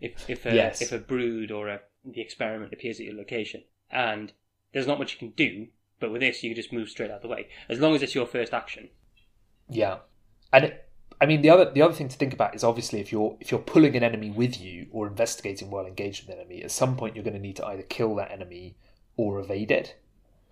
If 0.00 0.28
if 0.28 0.46
a 0.46 0.54
Yes. 0.54 0.82
if 0.82 0.92
a 0.92 0.98
brood 0.98 1.50
or 1.50 1.68
a 1.68 1.80
the 2.04 2.20
experiment 2.20 2.72
appears 2.72 3.00
at 3.00 3.06
your 3.06 3.16
location, 3.16 3.64
and 3.90 4.32
there's 4.72 4.86
not 4.86 4.98
much 4.98 5.12
you 5.12 5.18
can 5.18 5.30
do. 5.30 5.68
But 6.00 6.12
with 6.12 6.20
this, 6.20 6.42
you 6.44 6.50
can 6.50 6.56
just 6.56 6.72
move 6.72 6.88
straight 6.88 7.10
out 7.10 7.16
of 7.16 7.22
the 7.22 7.28
way, 7.28 7.48
as 7.68 7.80
long 7.80 7.94
as 7.94 8.02
it's 8.02 8.14
your 8.14 8.26
first 8.26 8.54
action. 8.54 8.90
Yeah, 9.68 9.98
and 10.52 10.64
it, 10.66 10.87
I 11.20 11.26
mean 11.26 11.42
the 11.42 11.50
other 11.50 11.70
the 11.70 11.82
other 11.82 11.94
thing 11.94 12.08
to 12.08 12.16
think 12.16 12.32
about 12.32 12.54
is 12.54 12.62
obviously 12.62 13.00
if 13.00 13.10
you're 13.10 13.36
if 13.40 13.50
you're 13.50 13.60
pulling 13.60 13.96
an 13.96 14.04
enemy 14.04 14.30
with 14.30 14.60
you 14.60 14.86
or 14.92 15.06
investigating 15.06 15.70
while 15.70 15.86
engaged 15.86 16.26
with 16.26 16.34
an 16.34 16.40
enemy, 16.40 16.62
at 16.62 16.70
some 16.70 16.96
point 16.96 17.16
you're 17.16 17.24
going 17.24 17.34
to 17.34 17.40
need 17.40 17.56
to 17.56 17.66
either 17.66 17.82
kill 17.82 18.14
that 18.16 18.30
enemy 18.30 18.76
or 19.16 19.40
evade 19.40 19.70
it. 19.70 19.96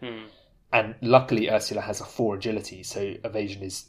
Hmm. 0.00 0.24
And 0.72 0.96
luckily, 1.00 1.48
Ursula 1.48 1.80
has 1.82 2.00
a 2.00 2.04
four 2.04 2.34
agility, 2.34 2.82
so 2.82 3.14
evasion 3.24 3.62
is 3.62 3.86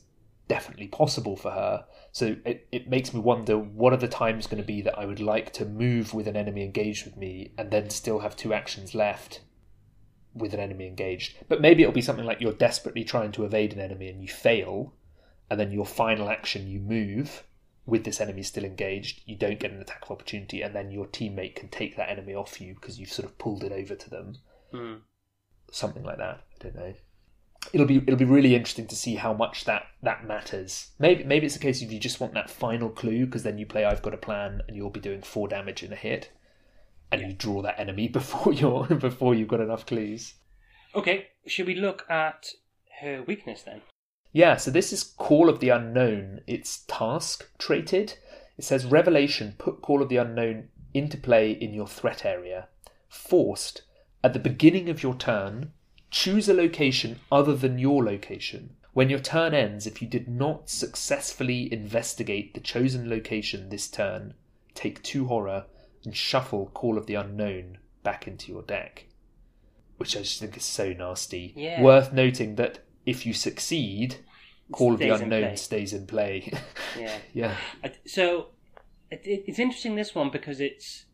definitely 0.48 0.88
possible 0.88 1.36
for 1.36 1.52
her. 1.52 1.86
So 2.12 2.38
it, 2.46 2.68
it 2.72 2.90
makes 2.90 3.14
me 3.14 3.20
wonder 3.20 3.58
what 3.58 3.94
are 3.94 3.98
the 3.98 4.08
times 4.08 4.48
going 4.48 4.62
to 4.62 4.68
be 4.68 4.82
that 4.82 4.98
I 4.98 5.06
would 5.06 5.20
like 5.20 5.52
to 5.54 5.66
move 5.66 6.14
with 6.14 6.28
an 6.28 6.38
enemy 6.38 6.64
engaged 6.64 7.06
with 7.06 7.18
me 7.18 7.52
and 7.58 7.72
then 7.72 7.90
still 7.90 8.20
have 8.20 8.36
two 8.36 8.54
actions 8.54 8.96
left 8.96 9.42
with 10.34 10.54
an 10.54 10.60
enemy 10.60 10.88
engaged. 10.88 11.36
But 11.48 11.62
maybe 11.62 11.84
it'll 11.84 11.94
be 11.94 12.02
something 12.02 12.26
like 12.26 12.40
you're 12.40 12.54
desperately 12.54 13.04
trying 13.04 13.32
to 13.34 13.44
evade 13.44 13.74
an 13.74 13.80
enemy 13.80 14.10
and 14.10 14.22
you 14.22 14.28
fail, 14.28 14.94
and 15.50 15.60
then 15.60 15.72
your 15.72 15.86
final 15.86 16.30
action 16.30 16.68
you 16.68 16.80
move 16.80 17.44
with 17.88 18.04
this 18.04 18.20
enemy 18.20 18.44
still 18.44 18.66
engaged, 18.66 19.22
you 19.26 19.36
don't 19.36 19.60
get 19.60 19.72
an 19.72 19.82
attack 19.82 20.04
of 20.04 20.12
opportunity, 20.12 20.62
and 20.62 20.76
then 20.76 20.92
your 20.92 21.08
teammate 21.08 21.56
can 21.56 21.70
take 21.70 21.96
that 21.96 22.10
enemy 22.10 22.36
off 22.36 22.60
you 22.60 22.76
because 22.76 23.00
you've 23.00 23.12
sort 23.12 23.26
of 23.26 23.38
pulled 23.38 23.64
it 23.64 23.72
over 23.72 23.96
to 23.96 24.10
them. 24.10 24.36
Mm. 24.74 25.00
Something 25.72 26.04
like 26.04 26.18
that. 26.18 26.42
I 26.60 26.64
don't 26.64 26.76
know. 26.76 26.94
It'll 27.74 27.88
be 27.88 27.98
it'll 27.98 28.18
be 28.18 28.26
really 28.26 28.56
interesting 28.56 28.88
to 28.88 28.96
see 28.96 29.16
how 29.16 29.34
much 29.34 29.66
that 29.66 29.88
that 30.04 30.28
matters. 30.28 30.92
Maybe 31.00 31.24
maybe 31.24 31.46
it's 31.46 31.56
a 31.56 31.60
case 31.60 31.82
of 31.82 31.92
you 31.92 32.00
just 32.00 32.20
want 32.20 32.34
that 32.34 32.50
final 32.50 32.90
clue 32.90 33.26
because 33.26 33.44
then 33.44 33.58
you 33.58 33.66
play 33.66 33.84
I've 33.84 34.04
got 34.04 34.14
a 34.14 34.18
plan 34.18 34.62
and 34.68 34.76
you'll 34.78 34.90
be 34.90 35.00
doing 35.00 35.22
four 35.22 35.48
damage 35.48 35.82
in 35.82 35.92
a 35.92 35.96
hit, 35.96 36.32
and 37.12 37.22
you 37.22 37.34
draw 37.34 37.62
that 37.62 37.80
enemy 37.80 38.08
before 38.20 38.54
you're 38.54 38.86
before 38.86 39.34
you've 39.34 39.48
got 39.48 39.62
enough 39.62 39.86
clues. 39.86 40.36
Okay, 40.94 41.28
should 41.46 41.68
we 41.68 41.76
look 41.76 42.06
at 42.10 42.52
her 43.02 43.24
weakness 43.26 43.64
then? 43.64 43.82
Yeah, 44.32 44.58
so 44.58 44.72
this 44.72 44.94
is 44.94 45.04
Call 45.04 45.50
of 45.50 45.60
the 45.60 45.70
Unknown. 45.70 46.42
It's 46.48 46.84
task 46.88 47.50
traded. 47.58 48.16
It 48.58 48.64
says 48.64 48.86
Revelation, 48.86 49.56
put 49.58 49.82
Call 49.82 50.02
of 50.02 50.10
the 50.10 50.18
Unknown 50.18 50.70
into 50.94 51.18
play 51.18 51.52
in 51.52 51.74
your 51.74 51.88
threat 51.88 52.26
area. 52.26 52.68
Forced, 53.08 53.84
at 54.24 54.34
the 54.34 54.40
beginning 54.40 54.90
of 54.90 55.04
your 55.04 55.16
turn, 55.16 55.72
choose 56.12 56.50
a 56.50 56.54
location 56.54 57.20
other 57.32 57.56
than 57.56 57.80
your 57.80 58.04
location. 58.04 58.76
When 58.94 59.10
your 59.10 59.20
turn 59.20 59.54
ends, 59.54 59.86
if 59.86 60.02
you 60.02 60.08
did 60.08 60.28
not 60.28 60.70
successfully 60.70 61.72
investigate 61.72 62.54
the 62.54 62.60
chosen 62.60 63.10
location 63.10 63.70
this 63.70 63.88
turn, 63.88 64.34
take 64.74 65.04
two 65.04 65.28
horror 65.28 65.66
and 66.04 66.16
shuffle 66.16 66.72
Call 66.74 66.98
of 66.98 67.06
the 67.06 67.16
Unknown 67.16 67.78
back 68.04 68.28
into 68.28 68.52
your 68.52 68.64
deck. 68.64 69.06
Which 69.98 70.16
I 70.16 70.22
just 70.22 70.40
think 70.40 70.58
is 70.58 70.66
so 70.66 70.94
nasty. 70.94 71.54
Yeah. 71.56 71.82
Worth 71.82 72.12
noting 72.12 72.56
that 72.56 72.80
if 73.08 73.26
you 73.26 73.34
succeed, 73.34 74.18
Call 74.72 74.94
of 74.94 75.00
the 75.00 75.08
in 75.08 75.24
Unknown 75.24 75.58
stays 75.58 75.94
in 75.94 76.06
play. 76.06 76.52
Yeah. 77.00 77.18
yeah. 77.34 77.56
So 78.08 78.48
it, 79.12 79.22
it, 79.24 79.44
it's 79.46 79.60
interesting 79.60 79.96
this 79.96 80.16
one 80.16 80.32
because 80.32 80.60
it's 80.60 81.06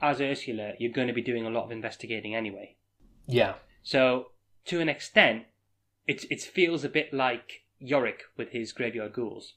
as 0.00 0.20
Ursula, 0.20 0.72
you're 0.78 0.92
going 0.92 1.08
to 1.08 1.12
be 1.12 1.20
doing 1.20 1.44
a 1.44 1.50
lot 1.50 1.64
of 1.64 1.70
investigating 1.70 2.34
anyway. 2.34 2.76
Yeah. 3.26 3.54
So 3.82 4.28
to 4.66 4.80
an 4.80 4.88
extent, 4.88 5.44
it 6.06 6.24
it 6.30 6.40
feels 6.40 6.84
a 6.84 6.88
bit 6.88 7.12
like 7.12 7.64
Yorick 7.78 8.22
with 8.38 8.50
his 8.50 8.72
graveyard 8.72 9.12
ghouls. 9.12 9.54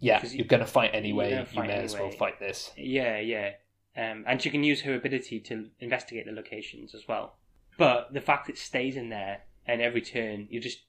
Yeah. 0.00 0.24
You're 0.26 0.46
going 0.46 0.60
to 0.60 0.66
fight 0.66 0.90
anyway. 0.92 1.30
gonna 1.30 1.40
You 1.42 1.46
fight 1.46 1.68
may 1.68 1.74
as 1.74 1.94
well 1.94 2.10
fight 2.10 2.40
this. 2.40 2.72
Yeah, 2.76 3.20
yeah. 3.20 3.52
Um, 3.96 4.24
and 4.26 4.42
she 4.42 4.50
can 4.50 4.64
use 4.64 4.80
her 4.82 4.94
ability 4.94 5.40
to 5.40 5.66
investigate 5.78 6.26
the 6.26 6.32
locations 6.32 6.94
as 6.94 7.06
well. 7.06 7.36
But 7.78 8.12
the 8.12 8.20
fact 8.20 8.48
it 8.50 8.58
stays 8.58 8.96
in 8.96 9.08
there 9.10 9.42
and 9.66 9.80
every 9.80 10.00
turn 10.00 10.48
you 10.50 10.60
just, 10.60 10.80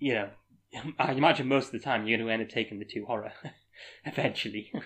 you 0.00 0.14
know, 0.14 0.28
I 0.98 1.12
imagine 1.12 1.46
most 1.46 1.66
of 1.66 1.72
the 1.72 1.78
time 1.78 2.06
you're 2.06 2.18
going 2.18 2.26
to 2.26 2.32
end 2.32 2.42
up 2.42 2.48
taking 2.48 2.78
the 2.78 2.84
two 2.84 3.04
horror 3.06 3.32
eventually. 4.04 4.72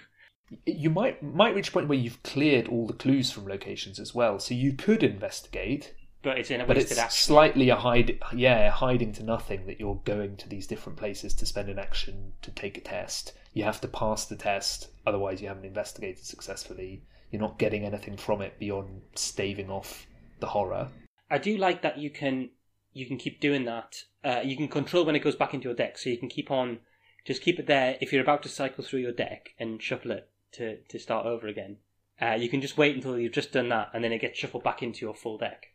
You 0.66 0.90
might 0.90 1.23
might 1.23 1.54
reach 1.54 1.71
a 1.71 1.73
point 1.73 1.88
where 1.88 1.99
you've 1.99 2.23
cleared 2.23 2.68
all 2.68 2.87
the 2.87 2.92
clues 2.92 3.30
from 3.33 3.49
locations 3.49 3.99
as 3.99 4.14
well, 4.14 4.38
so 4.38 4.52
you 4.52 4.75
could 4.75 5.02
investigate, 5.02 5.94
but 6.23 6.37
it's 6.38 6.50
in 6.50 6.61
a 6.61 6.66
but 6.66 6.76
it's 6.76 6.97
action. 6.97 7.11
slightly 7.11 7.71
a 7.71 7.76
hide, 7.76 8.21
yeah, 8.35 8.68
hiding 8.68 9.11
to 9.14 9.23
nothing 9.23 9.66
that 9.66 9.80
you're 9.80 10.02
going 10.04 10.37
to 10.37 10.49
these 10.49 10.66
different 10.66 10.99
places 10.99 11.33
to 11.35 11.47
spend 11.47 11.71
an 11.71 11.78
action 11.78 12.35
to 12.42 12.50
take 12.50 12.76
a 12.76 12.83
test. 12.83 13.33
You 13.54 13.64
have 13.64 13.80
to 13.80 13.88
pass 13.88 14.26
the 14.26 14.37
test, 14.37 14.90
otherwise 15.06 15.40
you 15.40 15.49
haven't 15.49 15.64
investigated 15.64 16.25
successfully. 16.26 17.02
You're 17.30 17.40
not 17.42 17.59
getting 17.59 17.85
anything 17.85 18.18
from 18.18 18.42
it 18.42 18.59
beyond 18.59 19.00
staving 19.14 19.71
off 19.71 20.06
the 20.40 20.47
horror. 20.47 20.88
I 21.30 21.38
do 21.38 21.56
like 21.56 21.80
that 21.83 21.97
you 21.99 22.11
can 22.11 22.50
you 22.92 23.06
can 23.06 23.16
keep 23.16 23.40
doing 23.40 23.64
that. 23.64 23.97
Uh, 24.25 24.40
you 24.43 24.57
can 24.57 24.69
control 24.69 25.04
when 25.04 25.14
it 25.14 25.23
goes 25.23 25.37
back 25.37 25.52
into 25.52 25.69
your 25.69 25.76
deck, 25.76 25.99
so 25.99 26.09
you 26.09 26.19
can 26.19 26.28
keep 26.28 26.50
on 26.50 26.78
just 27.25 27.43
keep 27.43 27.59
it 27.59 27.66
there. 27.66 27.97
If 28.00 28.12
you're 28.12 28.23
about 28.23 28.43
to 28.43 28.49
cycle 28.49 28.85
through 28.85 29.00
your 29.00 29.12
deck 29.12 29.50
and 29.59 29.83
shuffle 29.83 30.12
it 30.12 30.28
to 30.52 30.78
to 30.88 30.99
start 30.99 31.26
over 31.26 31.47
again, 31.47 31.78
uh, 32.21 32.35
you 32.35 32.49
can 32.49 32.61
just 32.61 32.76
wait 32.76 32.95
until 32.95 33.19
you've 33.19 33.33
just 33.33 33.52
done 33.52 33.69
that, 33.71 33.90
and 33.93 34.04
then 34.04 34.12
it 34.12 34.21
gets 34.21 34.38
shuffled 34.38 34.64
back 34.64 34.83
into 34.83 35.04
your 35.04 35.14
full 35.14 35.38
deck. 35.38 35.66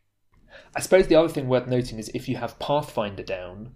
I 0.74 0.80
suppose 0.80 1.06
the 1.06 1.16
other 1.16 1.28
thing 1.28 1.48
worth 1.48 1.68
noting 1.68 1.98
is 1.98 2.10
if 2.12 2.28
you 2.28 2.36
have 2.36 2.58
Pathfinder 2.58 3.22
down, 3.22 3.74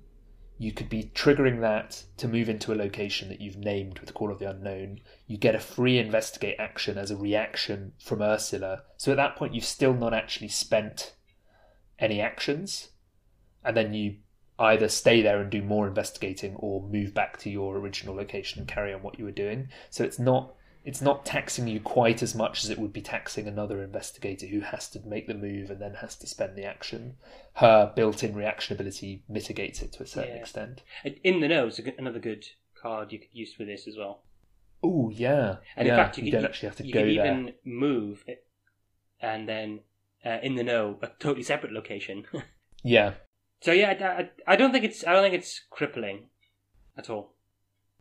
you 0.59 0.73
could 0.73 0.89
be 0.89 1.11
triggering 1.15 1.61
that 1.61 2.05
to 2.17 2.29
move 2.29 2.49
into 2.49 2.73
a 2.73 2.77
location 2.77 3.29
that 3.29 3.41
you've 3.41 3.57
named 3.57 3.99
with 3.99 4.15
Call 4.15 4.33
of 4.33 4.39
the 4.39 4.51
Unknown. 4.51 5.01
You 5.27 5.37
get 5.37 5.55
a 5.55 5.61
free 5.61 5.99
investigate 5.99 6.57
action 6.59 6.99
as 6.99 7.11
a 7.11 7.17
reaction 7.17 7.93
from 8.05 8.23
Ursula. 8.23 8.83
So 8.97 9.13
at 9.13 9.17
that 9.17 9.37
point, 9.37 9.55
you've 9.55 9.65
still 9.65 9.95
not 9.95 10.15
actually 10.15 10.49
spent 10.49 11.15
any 11.99 12.21
actions. 12.21 12.89
And 13.65 13.77
then 13.77 13.95
you 13.95 14.17
either 14.59 14.89
stay 14.89 15.23
there 15.23 15.41
and 15.41 15.51
do 15.51 15.63
more 15.63 15.87
investigating 15.87 16.55
or 16.57 16.83
move 16.89 17.15
back 17.15 17.39
to 17.39 17.51
your 17.51 17.77
original 17.77 18.15
location 18.15 18.61
and 18.61 18.69
carry 18.69 18.93
on 18.95 19.03
what 19.03 19.19
you 19.19 19.25
were 19.25 19.31
doing. 19.33 19.69
So 19.91 20.05
it's 20.05 20.19
not. 20.19 20.55
It's 20.85 21.01
not 21.01 21.25
taxing 21.25 21.67
you 21.67 21.81
quite 21.81 22.23
as 22.23 22.35
much 22.35 22.63
as 22.63 22.69
it 22.69 22.79
would 22.79 22.93
be 22.93 23.01
taxing 23.01 23.49
another 23.49 23.83
investigator 23.83 24.47
who 24.47 24.61
has 24.61 24.87
to 24.91 25.01
make 25.01 25.27
the 25.27 25.33
move 25.35 25.71
and 25.71 25.81
then 25.81 25.95
has 25.95 26.15
to 26.17 26.27
spend 26.27 26.57
the 26.57 26.65
action 26.67 27.17
her 27.55 27.91
built-in 27.97 28.35
reaction 28.35 28.75
ability 28.75 29.25
mitigates 29.29 29.81
it 29.81 29.93
to 29.93 30.03
a 30.03 30.07
certain 30.07 30.35
Yeah. 30.35 30.41
extent. 30.41 30.83
In 31.03 31.41
the 31.41 31.49
Know, 31.49 31.71
another 31.99 32.19
good 32.19 32.47
card 32.75 33.13
you 33.13 33.19
could 33.19 33.33
use 33.33 33.55
for 33.55 33.65
this 33.65 33.87
as 33.89 33.97
well. 33.97 34.25
Oh 34.85 35.11
yeah, 35.11 35.57
And 35.77 35.89
yeah. 35.89 35.93
in 35.93 35.97
fact, 35.97 36.19
you, 36.19 36.25
you 36.25 36.31
could, 36.31 36.41
don't 36.41 36.45
actually 36.45 36.69
have 36.69 36.77
to 36.77 36.85
you 36.85 36.93
go 36.93 37.01
could 37.01 37.15
there. 37.15 37.45
even 37.45 37.55
move 37.65 38.25
it, 38.27 38.47
and 39.21 39.49
then 39.49 39.81
uh, 40.25 40.39
in 40.43 40.57
the 40.57 40.65
know 40.65 40.99
a 41.03 41.09
totally 41.19 41.43
separate 41.43 41.73
location. 41.73 42.27
Yeah, 42.85 43.15
so 43.65 43.73
yeah, 43.73 43.95
I, 43.99 44.05
I, 44.05 44.53
I 44.53 44.57
don't 44.57 44.73
think 44.73 44.85
it's 44.85 45.07
I 45.07 45.15
don't 45.15 45.23
think 45.23 45.35
it's 45.35 45.63
crippling 45.71 46.27
at 46.99 47.09
all. 47.09 47.35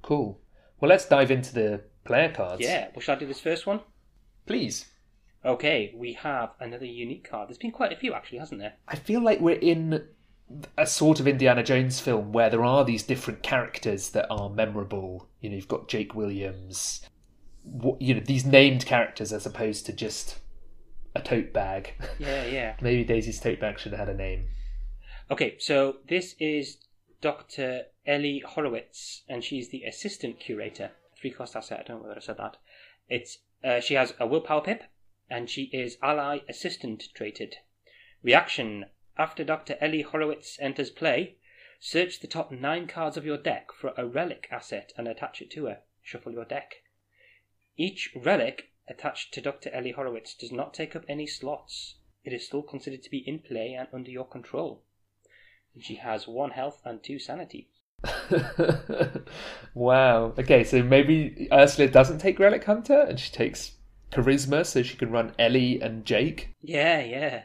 cool. 0.02 0.42
Well, 0.82 0.90
let's 0.90 1.08
dive 1.08 1.32
into 1.32 1.54
the 1.54 1.82
player 2.04 2.30
cards. 2.34 2.62
Yeah, 2.62 2.90
well, 2.94 3.00
shall 3.00 3.16
I 3.16 3.20
do 3.20 3.26
this 3.26 3.40
first 3.40 3.66
one? 3.66 3.80
please. 4.46 4.92
Okay, 5.46 5.94
we 5.96 6.14
have 6.14 6.50
another 6.60 6.86
unique 6.86 7.30
card. 7.30 7.48
There's 7.48 7.58
been 7.58 7.72
quite 7.72 7.94
a 7.94 7.96
few 7.96 8.14
actually, 8.14 8.40
hasn't 8.40 8.60
there? 8.60 8.74
I 8.90 8.98
feel 8.98 9.22
like 9.22 9.40
we're 9.40 9.56
in 9.56 10.06
a 10.78 10.86
sort 10.86 11.22
of 11.22 11.28
Indiana 11.30 11.64
Jones 11.64 12.02
film 12.02 12.34
where 12.34 12.50
there 12.50 12.66
are 12.66 12.84
these 12.84 13.04
different 13.04 13.42
characters 13.42 14.10
that 14.10 14.28
are 14.30 14.50
memorable. 14.50 15.30
You 15.40 15.50
know, 15.50 15.56
you've 15.56 15.70
got 15.70 15.88
Jake 15.88 16.14
Williams. 16.14 17.08
You 18.00 18.16
know, 18.16 18.22
these 18.26 18.46
named 18.46 18.86
characters 18.86 19.32
as 19.32 19.46
opposed 19.46 19.86
to 19.86 19.94
just 19.94 20.40
a 21.16 21.22
tote 21.22 21.54
bag. 21.54 21.94
Yeah, 22.20 22.46
yeah. 22.48 22.76
Maybe 22.82 23.06
Daisy's 23.06 23.40
tote 23.40 23.62
bag 23.62 23.80
should 23.80 23.94
have 23.94 24.00
had 24.00 24.10
a 24.10 24.18
name. 24.18 24.48
Okay, 25.32 25.58
so 25.58 26.00
this 26.10 26.36
is 26.38 26.80
Dr. 27.22 27.86
Ellie 28.06 28.44
Horowitz, 28.46 29.24
and 29.30 29.42
she's 29.42 29.70
the 29.70 29.84
assistant 29.84 30.38
curator. 30.38 30.92
Three 31.16 31.32
cost 31.32 31.56
asset. 31.56 31.80
I 31.80 31.84
don't 31.84 31.98
know 32.00 32.04
whether 32.04 32.20
I 32.20 32.22
said 32.22 32.38
that. 32.38 32.58
It's 33.08 33.38
uh, 33.64 33.80
she 33.80 33.94
has 33.94 34.14
a 34.20 34.28
willpower 34.28 34.62
pip, 34.62 34.84
and 35.30 35.50
she 35.50 35.70
is 35.72 35.98
ally 36.04 36.40
assistant 36.50 37.06
traded. 37.16 37.56
Reaction: 38.22 38.88
After 39.18 39.46
Dr. 39.46 39.78
Ellie 39.80 40.02
Horowitz 40.02 40.58
enters 40.60 40.90
play, 40.90 41.38
search 41.80 42.20
the 42.20 42.28
top 42.28 42.52
nine 42.52 42.86
cards 42.86 43.16
of 43.16 43.26
your 43.26 43.38
deck 43.38 43.72
for 43.72 43.94
a 43.96 44.06
relic 44.06 44.50
asset 44.52 44.92
and 44.98 45.08
attach 45.08 45.42
it 45.42 45.50
to 45.52 45.68
her. 45.68 45.84
Shuffle 46.02 46.34
your 46.34 46.46
deck. 46.46 46.84
Each 47.78 48.14
relic 48.14 48.74
attached 48.90 49.34
to 49.36 49.42
Dr. 49.42 49.70
Ellie 49.70 49.92
Horowitz 49.92 50.36
does 50.36 50.52
not 50.52 50.74
take 50.74 50.98
up 50.98 51.06
any 51.08 51.28
slots. 51.28 51.96
It 52.26 52.34
is 52.34 52.46
still 52.46 52.62
considered 52.62 53.04
to 53.04 53.10
be 53.10 53.26
in 53.26 53.40
play 53.40 53.74
and 53.74 53.88
under 53.94 54.12
your 54.12 54.28
control. 54.28 54.84
And 55.76 55.84
she 55.84 55.96
has 55.96 56.28
one 56.28 56.52
health 56.52 56.82
and 56.86 57.02
two 57.04 57.20
sanity. 57.20 57.70
wow. 59.74 60.34
Okay, 60.38 60.64
so 60.64 60.84
maybe 60.84 61.48
Ursula 61.52 61.88
doesn't 61.90 62.20
take 62.20 62.40
Relic 62.40 62.64
Hunter 62.64 63.00
and 63.02 63.20
she 63.20 63.32
takes 63.32 63.74
Charisma 64.12 64.66
so 64.66 64.84
she 64.84 64.98
can 64.98 65.12
run 65.12 65.34
Ellie 65.40 65.82
and 65.82 66.06
Jake. 66.06 66.50
Yeah, 66.62 67.02
yeah. 67.02 67.44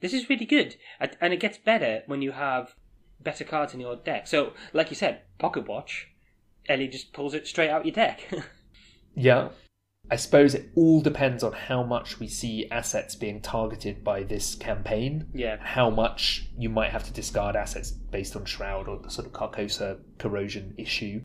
This 0.00 0.12
is 0.12 0.28
really 0.28 0.46
good. 0.46 0.76
And 1.00 1.16
and 1.20 1.32
it 1.32 1.40
gets 1.40 1.58
better 1.58 2.02
when 2.06 2.22
you 2.22 2.32
have 2.32 2.74
better 3.20 3.44
cards 3.44 3.72
in 3.72 3.80
your 3.80 3.96
deck. 3.96 4.26
So, 4.26 4.52
like 4.72 4.90
you 4.90 4.96
said, 4.96 5.22
Pocket 5.38 5.66
Watch, 5.68 6.08
Ellie 6.68 6.88
just 6.88 7.12
pulls 7.12 7.34
it 7.34 7.46
straight 7.46 7.70
out 7.70 7.86
your 7.86 7.94
deck. 7.94 8.28
Yeah. 9.14 9.50
I 10.12 10.16
suppose 10.16 10.54
it 10.54 10.68
all 10.74 11.00
depends 11.00 11.42
on 11.42 11.54
how 11.54 11.82
much 11.82 12.20
we 12.20 12.28
see 12.28 12.68
assets 12.70 13.14
being 13.14 13.40
targeted 13.40 14.04
by 14.04 14.24
this 14.24 14.54
campaign. 14.54 15.26
yeah. 15.32 15.56
How 15.58 15.88
much 15.88 16.50
you 16.58 16.68
might 16.68 16.90
have 16.90 17.04
to 17.04 17.12
discard 17.14 17.56
assets 17.56 17.92
based 17.92 18.36
on 18.36 18.44
Shroud 18.44 18.88
or 18.88 18.98
the 18.98 19.08
sort 19.08 19.26
of 19.26 19.32
Carcosa 19.32 20.00
corrosion 20.18 20.74
issue. 20.76 21.22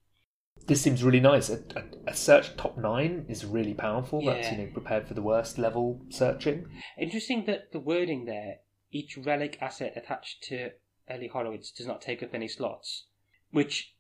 This 0.68 0.82
seems 0.82 1.04
really 1.04 1.20
nice. 1.20 1.50
A, 1.50 1.56
a, 1.76 2.12
a 2.12 2.16
search 2.16 2.56
top 2.56 2.78
nine 2.78 3.26
is 3.28 3.44
really 3.44 3.74
powerful. 3.74 4.24
Yeah. 4.24 4.36
That's 4.36 4.52
you 4.54 4.58
know 4.60 4.70
prepared 4.72 5.06
for 5.06 5.16
the 5.16 5.22
worst 5.22 5.58
level 5.58 6.06
searching. 6.08 6.68
Interesting 6.98 7.44
that 7.44 7.74
the 7.74 7.82
wording 7.82 8.24
there, 8.24 8.60
each 8.90 9.18
relic 9.18 9.58
asset 9.60 9.98
attached 9.98 10.44
to 10.44 10.70
Ellie 11.10 11.28
Horowitz 11.28 11.72
does 11.72 11.88
not 11.88 12.02
take 12.02 12.24
up 12.24 12.34
any 12.34 12.48
slots. 12.48 13.08
Which 13.52 13.96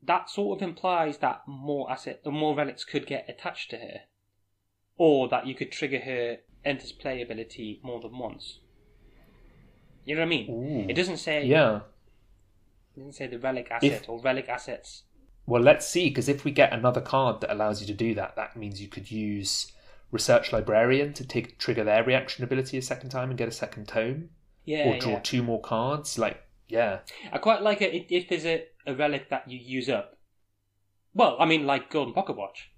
that 0.00 0.30
sort 0.30 0.58
of 0.58 0.68
implies 0.68 1.18
that 1.18 1.42
more 1.48 1.90
asset, 1.90 2.24
more 2.24 2.56
relics 2.56 2.84
could 2.84 3.04
get 3.04 3.28
attached 3.28 3.70
to 3.70 3.78
her, 3.78 4.02
or 4.98 5.28
that 5.28 5.46
you 5.46 5.54
could 5.54 5.72
trigger 5.72 6.00
her 6.00 6.38
enters 6.64 6.92
play 6.92 7.22
ability 7.22 7.80
more 7.82 8.00
than 8.00 8.18
once. 8.18 8.58
You 10.04 10.14
know 10.14 10.20
what 10.22 10.26
I 10.26 10.28
mean? 10.28 10.50
Ooh. 10.50 10.90
It 10.90 10.94
doesn't 10.94 11.18
say. 11.18 11.44
Yeah. 11.46 11.80
It 12.96 13.00
doesn't 13.00 13.12
say 13.14 13.26
the 13.28 13.38
relic 13.38 13.68
asset 13.70 14.06
or 14.08 14.20
relic 14.20 14.48
assets. 14.48 15.04
Well, 15.46 15.62
let's 15.62 15.86
see, 15.86 16.08
because 16.10 16.28
if 16.28 16.44
we 16.44 16.50
get 16.50 16.72
another 16.72 17.00
card 17.00 17.40
that 17.40 17.50
allows 17.52 17.80
you 17.80 17.86
to 17.86 17.94
do 17.94 18.14
that, 18.16 18.36
that 18.36 18.56
means 18.56 18.82
you 18.82 18.88
could 18.88 19.10
use 19.10 19.72
Research 20.10 20.52
Librarian 20.52 21.14
to 21.14 21.26
take, 21.26 21.58
trigger 21.58 21.84
their 21.84 22.04
reaction 22.04 22.44
ability 22.44 22.76
a 22.76 22.82
second 22.82 23.10
time 23.10 23.30
and 23.30 23.38
get 23.38 23.48
a 23.48 23.52
second 23.52 23.88
tome, 23.88 24.30
Yeah, 24.66 24.84
or 24.88 24.98
draw 24.98 25.12
yeah. 25.12 25.20
two 25.20 25.42
more 25.42 25.60
cards. 25.60 26.18
Like, 26.18 26.42
yeah, 26.68 26.98
I 27.32 27.38
quite 27.38 27.62
like 27.62 27.80
it 27.80 27.94
if- 27.94 28.10
if 28.10 28.28
there's 28.28 28.44
a, 28.44 28.64
a 28.86 28.94
relic 28.94 29.30
that 29.30 29.48
you 29.50 29.58
use 29.58 29.88
up. 29.88 30.18
Well, 31.14 31.36
I 31.40 31.46
mean, 31.46 31.66
like 31.66 31.90
Golden 31.90 32.12
Pocket 32.12 32.36
Watch. 32.36 32.70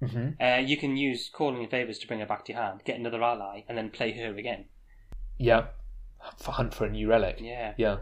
Hmm 0.00 0.30
Uh, 0.40 0.56
you 0.64 0.76
can 0.76 0.96
use 0.96 1.28
Calling 1.32 1.62
in 1.62 1.68
Favors 1.68 1.98
to 1.98 2.06
bring 2.06 2.20
her 2.20 2.26
back 2.26 2.44
to 2.46 2.52
your 2.52 2.62
hand, 2.62 2.82
get 2.84 2.98
another 2.98 3.22
ally, 3.22 3.62
and 3.68 3.76
then 3.76 3.90
play 3.90 4.12
her 4.12 4.36
again. 4.36 4.66
yeah, 5.38 5.66
for 6.38 6.52
hunt 6.52 6.74
for 6.74 6.84
a 6.86 6.90
new 6.90 7.08
relic. 7.08 7.38
Yeah. 7.40 7.74
Yeah. 7.76 7.98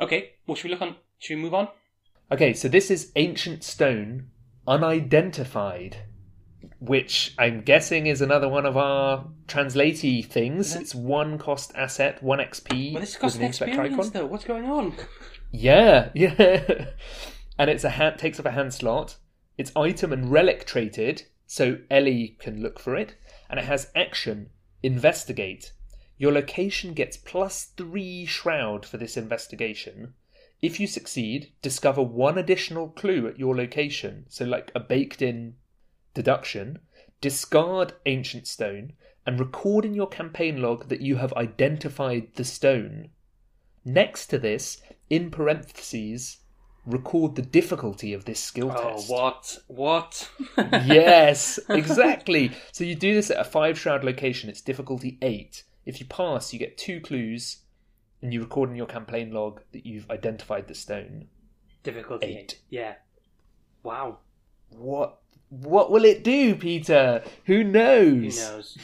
Okay, 0.00 0.30
well, 0.46 0.54
should 0.54 0.64
we 0.64 0.70
look 0.70 0.82
on? 0.82 0.96
Should 1.18 1.36
we 1.36 1.42
move 1.42 1.54
on? 1.54 1.68
Okay, 2.30 2.52
so 2.52 2.68
this 2.68 2.90
is 2.90 3.10
Ancient 3.16 3.64
Stone 3.64 4.28
Unidentified, 4.66 5.96
which 6.78 7.34
I'm 7.38 7.62
guessing 7.62 8.06
is 8.06 8.20
another 8.20 8.48
one 8.48 8.66
of 8.66 8.76
our 8.76 9.26
translatey 9.46 10.22
things. 10.24 10.76
It's 10.76 10.94
one 10.94 11.38
cost 11.38 11.72
asset, 11.74 12.22
one 12.22 12.38
XP. 12.38 12.92
Well, 12.92 13.00
this 13.00 13.16
costs 13.16 13.38
an 13.38 13.44
experience, 13.44 13.94
icon. 13.94 14.10
though. 14.12 14.26
What's 14.26 14.44
going 14.44 14.64
on? 14.66 14.94
Yeah, 15.50 16.10
yeah. 16.14 16.86
and 17.58 17.70
it's 17.70 17.84
a 17.84 17.90
hand 17.90 18.18
takes 18.18 18.38
up 18.38 18.46
a 18.46 18.50
hand 18.50 18.74
slot. 18.74 19.16
It's 19.58 19.72
item 19.74 20.12
and 20.12 20.30
relic 20.30 20.64
traded, 20.64 21.24
so 21.46 21.78
Ellie 21.90 22.36
can 22.38 22.62
look 22.62 22.78
for 22.78 22.94
it, 22.94 23.16
and 23.50 23.58
it 23.58 23.66
has 23.66 23.90
action 23.94 24.50
investigate. 24.82 25.72
Your 26.16 26.32
location 26.32 26.94
gets 26.94 27.16
plus 27.16 27.64
three 27.76 28.24
shroud 28.24 28.86
for 28.86 28.96
this 28.96 29.16
investigation. 29.16 30.14
If 30.62 30.78
you 30.78 30.86
succeed, 30.86 31.52
discover 31.60 32.02
one 32.02 32.38
additional 32.38 32.88
clue 32.88 33.26
at 33.26 33.38
your 33.38 33.56
location, 33.56 34.26
so 34.28 34.44
like 34.44 34.70
a 34.74 34.80
baked 34.80 35.22
in 35.22 35.56
deduction. 36.14 36.78
Discard 37.20 37.94
ancient 38.06 38.46
stone 38.46 38.92
and 39.26 39.40
record 39.40 39.84
in 39.84 39.94
your 39.94 40.08
campaign 40.08 40.62
log 40.62 40.88
that 40.88 41.00
you 41.00 41.16
have 41.16 41.32
identified 41.34 42.28
the 42.34 42.44
stone. 42.44 43.10
Next 43.84 44.26
to 44.28 44.38
this, 44.38 44.80
in 45.10 45.30
parentheses, 45.30 46.38
record 46.88 47.34
the 47.36 47.42
difficulty 47.42 48.12
of 48.14 48.24
this 48.24 48.40
skill 48.40 48.72
Oh, 48.74 48.92
test. 48.94 49.10
what? 49.10 49.58
What? 49.68 50.30
yes, 50.84 51.58
exactly. 51.68 52.52
So 52.72 52.84
you 52.84 52.94
do 52.94 53.14
this 53.14 53.30
at 53.30 53.38
a 53.38 53.44
five 53.44 53.78
shroud 53.78 54.04
location. 54.04 54.48
It's 54.50 54.60
difficulty 54.60 55.18
eight. 55.22 55.64
If 55.86 56.00
you 56.00 56.06
pass, 56.06 56.52
you 56.52 56.58
get 56.58 56.76
two 56.76 57.00
clues, 57.00 57.58
and 58.22 58.32
you 58.32 58.40
record 58.40 58.70
in 58.70 58.76
your 58.76 58.86
campaign 58.86 59.32
log 59.32 59.62
that 59.72 59.86
you've 59.86 60.10
identified 60.10 60.66
the 60.68 60.74
stone. 60.74 61.26
Difficulty 61.82 62.26
Eight. 62.26 62.36
eight. 62.36 62.58
Yeah. 62.68 62.94
Wow. 63.82 64.18
What? 64.70 65.18
What 65.50 65.90
will 65.90 66.04
it 66.04 66.22
do, 66.24 66.54
Peter? 66.56 67.22
Who 67.46 67.64
knows? 67.64 68.38
Who 68.38 68.52
knows? 68.56 68.78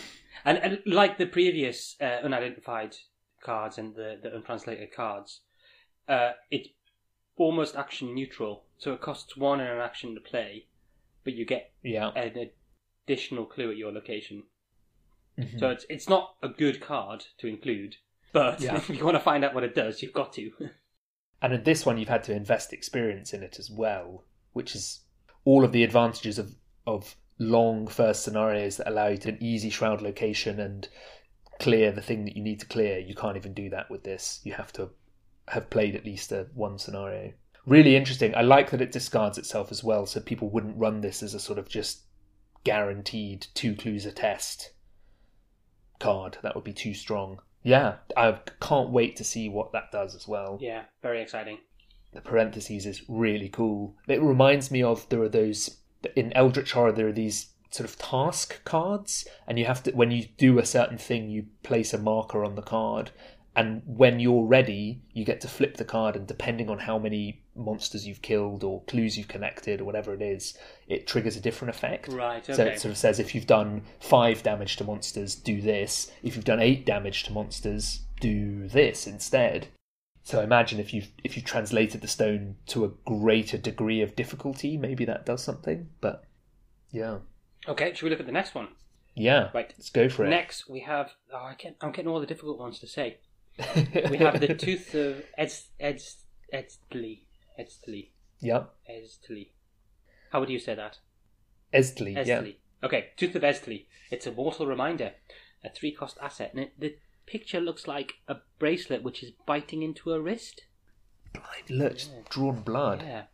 And, 0.47 0.59
and 0.59 0.79
like 0.87 1.19
the 1.19 1.27
previous 1.27 1.97
uh, 2.01 2.21
unidentified 2.25 2.97
cards 3.43 3.77
and 3.77 3.95
the, 3.95 4.19
the 4.23 4.35
untranslated 4.35 4.93
cards, 4.95 5.41
uh, 6.09 6.31
it's 6.51 6.69
almost 7.37 7.75
action 7.77 8.15
neutral. 8.15 8.65
So 8.79 8.93
it 8.93 9.01
costs 9.01 9.37
one 9.37 9.61
and 9.61 9.71
an 9.71 9.81
action 9.81 10.15
to 10.15 10.21
play, 10.21 10.67
but 11.25 11.35
you 11.35 11.45
get 11.45 11.73
Yeah. 11.83 12.09
an 12.15 12.51
additional 13.07 13.47
clue 13.47 13.71
at 13.71 13.77
your 13.77 13.93
location. 13.93 14.45
Mhm. 15.39 15.59
So 15.59 15.71
it's 15.71 15.85
it's 15.89 16.09
not 16.09 16.37
a 16.43 16.49
good 16.49 16.81
card 16.81 17.25
to 17.39 17.47
include, 17.47 17.97
but 18.33 18.61
Yeah. 18.61 18.77
if 18.89 18.89
you 18.91 19.05
want 19.05 19.17
to 19.17 19.21
find 19.23 19.45
out 19.45 19.55
what 19.55 19.65
it 19.65 19.75
does, 19.75 20.03
you've 20.03 20.13
got 20.13 20.33
to. 20.35 20.53
And 21.43 21.53
in 21.53 21.65
this 21.65 21.85
one, 21.85 21.99
you've 21.99 22.09
had 22.09 22.25
to 22.25 22.35
invest 22.35 22.73
experience 22.73 23.35
in 23.35 23.43
it 23.43 23.59
as 23.59 23.71
well, 23.71 24.25
which 24.53 24.75
is 24.75 25.05
all 25.45 25.65
of 25.65 25.73
the 25.73 25.85
advantages 25.85 26.39
of 26.39 26.55
of 26.87 27.17
long 27.39 27.89
first 27.89 28.23
scenarios 28.23 28.77
that 28.77 28.89
allow 28.89 29.09
you 29.09 29.19
to 29.19 29.31
an 29.31 29.39
easy 29.43 29.69
shroud 29.71 30.01
location 30.01 30.61
and 30.61 30.89
clear 31.59 31.91
the 31.91 32.01
thing 32.03 32.25
that 32.25 32.37
you 32.37 32.43
need 32.43 32.61
to 32.61 32.67
clear. 32.67 32.99
You 32.99 33.15
can't 33.15 33.37
even 33.37 33.53
do 33.55 33.69
that 33.71 33.91
with 33.91 34.05
this. 34.05 34.41
You 34.45 34.53
have 34.53 34.73
to 34.75 34.91
have 35.49 35.71
played 35.71 35.95
at 35.95 36.05
least 36.05 36.33
a 36.33 36.47
one 36.55 36.79
scenario. 36.79 37.33
Really 37.67 37.97
interesting. 37.97 38.35
I 38.35 38.43
like 38.43 38.71
that 38.71 38.83
it 38.83 38.93
discards 38.93 39.39
itself 39.39 39.71
as 39.73 39.83
well, 39.83 40.07
so 40.07 40.21
people 40.21 40.49
wouldn't 40.51 40.77
run 40.79 41.01
this 41.01 41.23
as 41.23 41.35
a 41.35 41.41
sort 41.41 41.59
of 41.59 41.69
just 41.69 42.01
guaranteed 42.63 43.47
two 43.55 43.75
clues 43.75 44.07
a 44.07 44.13
test 44.13 44.73
card. 45.99 46.39
That 46.43 46.55
would 46.55 46.65
be 46.65 46.73
too 46.73 46.95
strong. 46.95 47.41
Yeah, 47.63 47.97
I 48.17 48.39
can't 48.61 48.91
wait 48.91 49.17
to 49.17 49.25
see 49.25 49.49
what 49.49 49.73
that 49.73 49.91
does 49.91 50.15
as 50.15 50.29
well 50.29 50.59
yeah, 50.61 50.83
very 51.03 51.23
exciting. 51.23 51.59
the 52.13 52.21
parentheses 52.21 52.85
is 52.85 53.03
really 53.09 53.49
cool. 53.49 53.97
It 54.07 54.21
reminds 54.21 54.71
me 54.71 54.83
of 54.83 55.09
there 55.09 55.23
are 55.23 55.29
those 55.31 55.79
in 56.15 56.33
Eldritch 56.35 56.73
Horror. 56.73 56.93
There 56.93 57.09
are 57.09 57.13
these 57.13 57.49
sort 57.71 57.89
of 57.89 57.97
task 57.99 58.63
cards, 58.65 59.27
and 59.49 59.59
you 59.59 59.65
have 59.65 59.83
to 59.85 59.93
when 59.93 60.11
you 60.11 60.27
do 60.37 60.59
a 60.59 60.67
certain 60.67 60.99
thing, 60.99 61.31
you 61.31 61.47
place 61.63 61.95
a 61.95 61.99
marker 61.99 62.45
on 62.45 62.55
the 62.55 62.63
card, 62.63 63.11
and 63.57 63.83
when 63.87 64.19
you're 64.21 64.45
ready, 64.47 65.03
you 65.13 65.25
get 65.25 65.41
to 65.43 65.49
flip 65.49 65.77
the 65.77 65.85
card, 65.85 66.17
and 66.17 66.27
depending 66.27 66.69
on 66.69 66.79
how 66.79 66.99
many 66.99 67.43
monsters 67.55 68.07
you've 68.07 68.23
killed 68.23 68.65
or 68.65 68.83
clues 68.85 69.17
you've 69.17 69.29
connected 69.29 69.81
or 69.81 69.85
whatever 69.85 70.13
it 70.13 70.21
is, 70.21 70.59
it 70.89 71.07
triggers 71.07 71.37
a 71.37 71.41
different 71.41 71.75
effect. 71.75 72.09
Right. 72.09 72.45
So 72.45 72.65
it 72.65 72.81
sort 72.81 72.91
of 72.91 72.99
says 72.99 73.21
if 73.21 73.35
you've 73.35 73.47
done 73.47 73.83
five 74.01 74.43
damage 74.43 74.77
to 74.77 74.85
monsters, 74.85 75.35
do 75.37 75.61
this. 75.61 76.11
If 76.23 76.35
you've 76.35 76.45
done 76.45 76.61
eight 76.61 76.85
damage 76.85 77.23
to 77.25 77.33
monsters, 77.33 78.01
do 78.21 78.67
this 78.67 79.07
instead. 79.07 79.69
So 80.25 80.41
imagine 80.41 80.81
if 80.81 80.93
you've 80.95 81.13
if 81.23 81.37
you've 81.37 81.45
translated 81.45 82.01
the 82.01 82.09
stone 82.09 82.57
to 82.67 82.85
a 82.85 82.89
greater 83.05 83.59
degree 83.59 84.01
of 84.03 84.17
difficulty, 84.17 84.77
maybe 84.77 85.05
that 85.05 85.27
does 85.27 85.45
something. 85.45 85.91
But 86.01 86.25
yeah, 86.91 87.19
okay. 87.69 87.93
Should 87.95 88.05
we 88.05 88.11
look 88.11 88.21
at 88.21 88.27
the 88.27 88.33
next 88.33 88.55
one? 88.55 88.69
yeah, 89.15 89.51
Right. 89.55 89.73
let's 89.79 89.91
go 89.91 90.09
for 90.09 90.25
it. 90.25 90.31
Next, 90.31 90.69
we 90.69 90.81
have. 90.81 91.13
Oh, 91.33 91.37
I 91.45 91.55
can't, 91.55 91.77
I'm 91.81 91.93
getting 91.93 92.11
all 92.11 92.19
the 92.21 92.27
difficult 92.27 92.59
ones 92.59 92.81
to 92.81 92.89
say. 92.89 93.19
We 93.59 94.17
have 94.19 94.41
the 94.41 94.55
Tooth 94.55 94.95
of 94.95 95.23
Eztli. 95.39 97.21
Edsley. 97.59 98.11
yeah. 98.41 98.65
How 100.31 100.41
would 100.41 100.51
you 100.51 100.59
say 100.59 100.75
that? 100.75 100.99
Estley. 101.73 102.27
Yeah, 102.27 102.53
Okay, 102.83 103.11
Tooth 103.17 103.35
of 103.37 103.43
Estley. 103.43 103.87
It's 104.11 104.27
a 104.27 104.33
mortal 104.33 104.67
reminder, 104.67 105.13
a 105.65 105.71
three 105.71 105.93
cost 105.93 106.19
asset, 106.21 106.51
and 106.53 106.65
it, 106.65 106.73
the 106.79 106.97
picture 107.27 107.61
looks 107.61 107.87
like 107.87 108.15
a 108.29 108.37
bracelet 108.59 109.03
which 109.03 109.23
is 109.23 109.33
biting 109.47 109.83
into 109.83 110.13
a 110.13 110.21
wrist. 110.21 110.63
blind 111.33 111.71
lurch, 111.71 112.07
drawn 112.29 112.63
blood. 112.63 113.03
Yeah. 113.03 113.25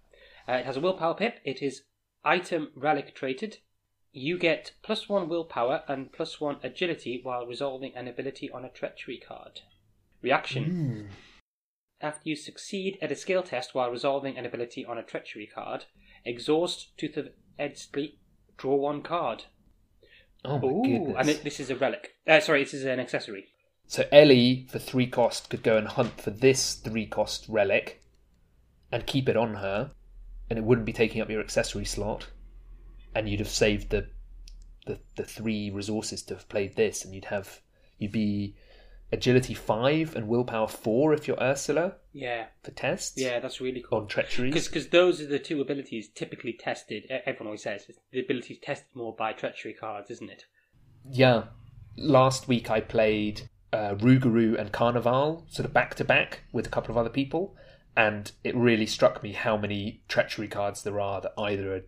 Uh, 0.48 0.52
it 0.58 0.66
has 0.66 0.76
a 0.76 0.80
willpower 0.80 1.14
pip. 1.14 1.40
It 1.44 1.62
is 1.62 1.82
item 2.24 2.70
relic 2.74 3.14
traded. 3.14 3.58
You 4.12 4.38
get 4.38 4.72
plus 4.82 5.08
one 5.08 5.28
willpower 5.28 5.82
and 5.88 6.12
plus 6.12 6.40
one 6.40 6.56
agility 6.62 7.20
while 7.22 7.46
resolving 7.46 7.94
an 7.96 8.08
ability 8.08 8.50
on 8.50 8.64
a 8.64 8.70
treachery 8.70 9.18
card. 9.18 9.60
Reaction. 10.22 10.64
Hmm. 10.64 11.14
After 12.00 12.28
you 12.28 12.36
succeed 12.36 12.98
at 13.02 13.12
a 13.12 13.16
skill 13.16 13.42
test 13.42 13.74
while 13.74 13.90
resolving 13.90 14.38
an 14.38 14.46
ability 14.46 14.84
on 14.84 14.96
a 14.98 15.02
treachery 15.02 15.46
card, 15.46 15.84
exhaust 16.24 16.96
Tooth 16.96 17.16
of 17.16 17.28
Eztli, 17.58 18.14
draw 18.56 18.76
one 18.76 19.02
card. 19.02 19.44
Oh 20.44 20.58
my 20.58 20.68
Ooh, 20.68 20.82
goodness! 20.82 21.16
and 21.18 21.28
it, 21.28 21.44
this 21.44 21.60
is 21.60 21.68
a 21.68 21.76
relic. 21.76 22.14
Uh, 22.26 22.40
sorry, 22.40 22.64
this 22.64 22.74
is 22.74 22.84
an 22.84 23.00
accessory. 23.00 23.48
So 23.86 24.04
Ellie, 24.12 24.66
for 24.70 24.78
three 24.78 25.06
cost, 25.06 25.50
could 25.50 25.62
go 25.62 25.76
and 25.76 25.88
hunt 25.88 26.20
for 26.20 26.30
this 26.30 26.74
three 26.74 27.06
cost 27.06 27.46
relic 27.48 28.02
and 28.92 29.06
keep 29.06 29.28
it 29.28 29.36
on 29.36 29.54
her, 29.54 29.90
and 30.48 30.58
it 30.58 30.64
wouldn't 30.64 30.86
be 30.86 30.92
taking 30.92 31.20
up 31.20 31.28
your 31.28 31.40
accessory 31.40 31.84
slot, 31.84 32.28
and 33.14 33.28
you'd 33.28 33.40
have 33.40 33.48
saved 33.48 33.90
the 33.90 34.08
the, 34.86 34.98
the 35.16 35.24
three 35.24 35.70
resources 35.70 36.22
to 36.22 36.34
have 36.34 36.48
played 36.48 36.76
this, 36.76 37.04
and 37.04 37.14
you'd 37.14 37.26
have 37.26 37.60
you'd 37.98 38.12
be 38.12 38.54
agility 39.12 39.54
five 39.54 40.14
and 40.14 40.28
willpower 40.28 40.68
four 40.68 41.12
if 41.12 41.26
you're 41.26 41.40
Ursula 41.40 41.94
Yeah, 42.12 42.46
for 42.62 42.70
tests. 42.70 43.14
yeah, 43.20 43.40
that's 43.40 43.60
really 43.60 43.82
cool. 43.88 44.00
On 44.00 44.06
treacheries. 44.06 44.66
Because 44.68 44.88
those 44.88 45.20
are 45.20 45.26
the 45.26 45.38
two 45.38 45.60
abilities 45.60 46.08
typically 46.14 46.52
tested. 46.52 47.04
Everyone 47.10 47.48
always 47.48 47.62
says 47.62 47.86
the 48.12 48.20
abilities 48.20 48.58
tested 48.62 48.88
more 48.94 49.14
by 49.14 49.32
treachery 49.32 49.74
cards, 49.74 50.10
isn't 50.10 50.30
it? 50.30 50.44
Yeah. 51.10 51.44
Last 51.96 52.46
week 52.48 52.70
I 52.70 52.80
played 52.80 53.48
uh, 53.72 53.94
Rougarou 53.96 54.58
and 54.58 54.72
Carnevale, 54.72 55.44
sort 55.52 55.66
of 55.66 55.72
back 55.72 55.94
to 55.96 56.04
back 56.04 56.42
with 56.52 56.66
a 56.66 56.70
couple 56.70 56.90
of 56.92 56.96
other 56.96 57.10
people, 57.10 57.56
and 57.96 58.30
it 58.44 58.54
really 58.56 58.86
struck 58.86 59.22
me 59.22 59.32
how 59.32 59.56
many 59.56 60.02
treachery 60.08 60.48
cards 60.48 60.82
there 60.82 61.00
are 61.00 61.20
that 61.20 61.32
either 61.36 61.74
are 61.74 61.80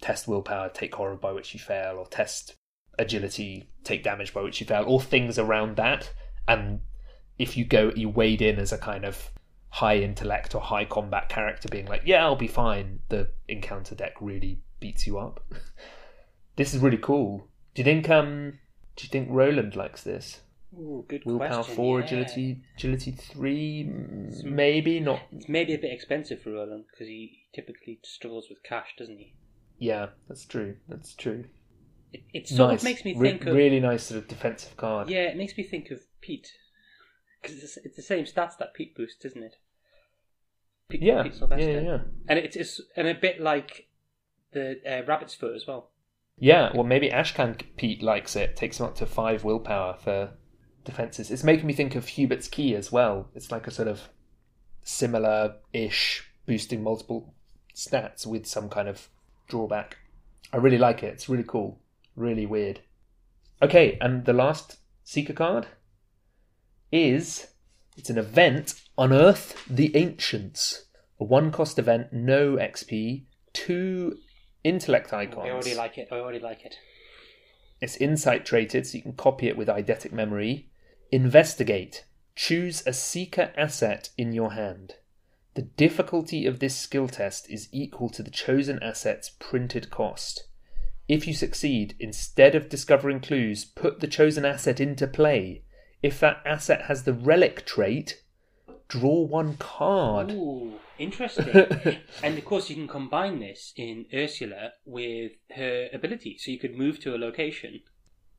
test 0.00 0.26
willpower, 0.26 0.68
take 0.70 0.94
horror 0.94 1.16
by 1.16 1.32
which 1.32 1.54
you 1.54 1.60
fail, 1.60 1.96
or 1.98 2.06
test 2.06 2.54
agility, 2.98 3.68
take 3.84 4.02
damage 4.02 4.34
by 4.34 4.42
which 4.42 4.60
you 4.60 4.66
fail, 4.66 4.84
or 4.86 5.00
things 5.00 5.38
around 5.38 5.76
that. 5.76 6.12
And 6.48 6.80
if 7.38 7.56
you 7.56 7.64
go, 7.64 7.92
you 7.94 8.08
wade 8.08 8.42
in 8.42 8.58
as 8.58 8.72
a 8.72 8.78
kind 8.78 9.04
of 9.04 9.30
high 9.68 9.96
intellect 9.96 10.54
or 10.54 10.60
high 10.60 10.84
combat 10.84 11.28
character 11.28 11.68
being 11.68 11.86
like, 11.86 12.02
"Yeah, 12.04 12.24
I'll 12.24 12.36
be 12.36 12.48
fine." 12.48 13.00
The 13.08 13.28
encounter 13.48 13.94
deck 13.94 14.14
really 14.20 14.60
beats 14.80 15.06
you 15.06 15.18
up. 15.18 15.44
this 16.56 16.74
is 16.74 16.80
really 16.80 16.98
cool. 16.98 17.48
Do 17.74 17.80
you 17.80 17.84
think 17.84 18.10
um 18.10 18.58
do 18.96 19.04
you 19.04 19.08
think 19.08 19.28
Roland 19.30 19.74
likes 19.76 20.02
this? 20.02 20.40
Ooh, 20.78 21.04
good 21.06 21.24
Willpower 21.24 21.48
question. 21.48 21.74
four, 21.74 22.00
yeah. 22.00 22.06
agility 22.06 22.62
agility 22.76 23.12
three, 23.12 23.84
maybe 24.44 25.00
not. 25.00 25.20
It's 25.32 25.48
maybe 25.48 25.74
a 25.74 25.78
bit 25.78 25.92
expensive 25.92 26.42
for 26.42 26.52
Roland 26.52 26.84
because 26.90 27.08
he 27.08 27.44
typically 27.54 28.00
struggles 28.04 28.46
with 28.48 28.62
cash, 28.62 28.94
doesn't 28.98 29.18
he? 29.18 29.34
Yeah, 29.78 30.08
that's 30.28 30.44
true. 30.44 30.76
That's 30.88 31.14
true. 31.14 31.44
It, 32.12 32.22
it 32.32 32.48
sort 32.48 32.70
nice. 32.70 32.80
of 32.80 32.84
makes 32.84 33.04
me 33.04 33.14
Re- 33.16 33.30
think 33.30 33.46
of 33.46 33.54
really 33.54 33.80
nice 33.80 34.04
sort 34.04 34.18
of 34.18 34.28
defensive 34.28 34.76
card. 34.76 35.08
yeah, 35.08 35.22
it 35.22 35.36
makes 35.36 35.56
me 35.56 35.64
think 35.64 35.90
of 35.90 36.00
Pete 36.20 36.52
because 37.40 37.62
it's, 37.62 37.76
it's 37.78 37.96
the 37.96 38.02
same 38.02 38.24
stats 38.24 38.56
that 38.58 38.74
Pete 38.74 38.94
boosts, 38.94 39.24
isn't 39.24 39.42
it? 39.42 39.56
Pete, 40.88 41.02
yeah, 41.02 41.22
Pete 41.22 41.34
yeah, 41.40 41.56
yeah, 41.56 41.80
yeah. 41.80 41.98
and 42.28 42.38
it's, 42.38 42.54
it's 42.56 42.80
and 42.96 43.08
a 43.08 43.14
bit 43.14 43.40
like 43.40 43.88
the 44.52 44.80
uh, 44.86 45.04
Rabbit's 45.06 45.34
Foot 45.34 45.56
as 45.56 45.66
well. 45.66 45.90
Yeah, 46.38 46.70
well, 46.74 46.84
maybe 46.84 47.08
Ashcan 47.08 47.60
Pete 47.76 48.02
likes 48.02 48.36
it. 48.36 48.56
Takes 48.56 48.80
him 48.80 48.86
up 48.86 48.94
to 48.96 49.06
five 49.06 49.44
willpower 49.44 49.96
for 50.02 50.30
defenses. 50.84 51.30
It's 51.30 51.44
making 51.44 51.66
me 51.66 51.72
think 51.72 51.94
of 51.94 52.06
Hubert's 52.06 52.48
Key 52.48 52.74
as 52.74 52.90
well. 52.90 53.28
It's 53.34 53.50
like 53.50 53.66
a 53.66 53.70
sort 53.70 53.88
of 53.88 54.08
similar-ish 54.82 56.30
boosting 56.46 56.82
multiple 56.82 57.34
stats 57.74 58.26
with 58.26 58.46
some 58.46 58.68
kind 58.68 58.88
of 58.88 59.08
drawback. 59.48 59.98
I 60.52 60.56
really 60.56 60.78
like 60.78 61.02
it. 61.02 61.12
It's 61.14 61.28
really 61.28 61.44
cool. 61.46 61.80
Really 62.16 62.46
weird. 62.46 62.80
Okay, 63.60 63.96
and 64.00 64.24
the 64.24 64.32
last 64.32 64.78
Seeker 65.04 65.32
card 65.32 65.66
is 66.90 67.48
it's 67.96 68.10
an 68.10 68.18
event 68.18 68.74
Unearth 68.98 69.64
the 69.68 69.96
Ancients. 69.96 70.86
A 71.20 71.24
one-cost 71.24 71.78
event, 71.78 72.12
no 72.12 72.56
XP, 72.56 73.24
two 73.52 74.18
intellect 74.64 75.12
icons. 75.12 75.46
I 75.46 75.50
already 75.50 75.74
like 75.74 75.98
it. 75.98 76.08
I 76.10 76.16
already 76.16 76.40
like 76.40 76.64
it. 76.64 76.76
It's 77.80 77.96
insight 77.96 78.44
traded, 78.44 78.86
so 78.86 78.96
you 78.96 79.02
can 79.02 79.14
copy 79.14 79.48
it 79.48 79.56
with 79.56 79.68
eidetic 79.68 80.12
memory. 80.12 80.70
Investigate. 81.10 82.04
Choose 82.34 82.82
a 82.86 82.92
seeker 82.92 83.52
asset 83.56 84.10
in 84.16 84.32
your 84.32 84.52
hand. 84.52 84.94
The 85.54 85.62
difficulty 85.62 86.46
of 86.46 86.60
this 86.60 86.76
skill 86.76 87.08
test 87.08 87.50
is 87.50 87.68
equal 87.72 88.08
to 88.10 88.22
the 88.22 88.30
chosen 88.30 88.82
asset's 88.82 89.30
printed 89.30 89.90
cost. 89.90 90.48
If 91.12 91.26
you 91.26 91.34
succeed, 91.34 91.94
instead 92.00 92.54
of 92.54 92.70
discovering 92.70 93.20
clues, 93.20 93.66
put 93.66 94.00
the 94.00 94.06
chosen 94.06 94.46
asset 94.46 94.80
into 94.80 95.06
play. 95.06 95.62
If 96.02 96.18
that 96.20 96.40
asset 96.46 96.86
has 96.86 97.04
the 97.04 97.12
relic 97.12 97.66
trait, 97.66 98.22
draw 98.88 99.20
one 99.20 99.58
card. 99.58 100.30
Ooh, 100.30 100.80
interesting. 100.98 101.48
and 102.22 102.38
of 102.38 102.44
course, 102.46 102.70
you 102.70 102.76
can 102.76 102.88
combine 102.88 103.40
this 103.40 103.74
in 103.76 104.06
Ursula 104.14 104.72
with 104.86 105.32
her 105.54 105.90
ability, 105.92 106.38
so 106.38 106.50
you 106.50 106.58
could 106.58 106.78
move 106.78 106.98
to 107.00 107.14
a 107.14 107.18
location. 107.18 107.82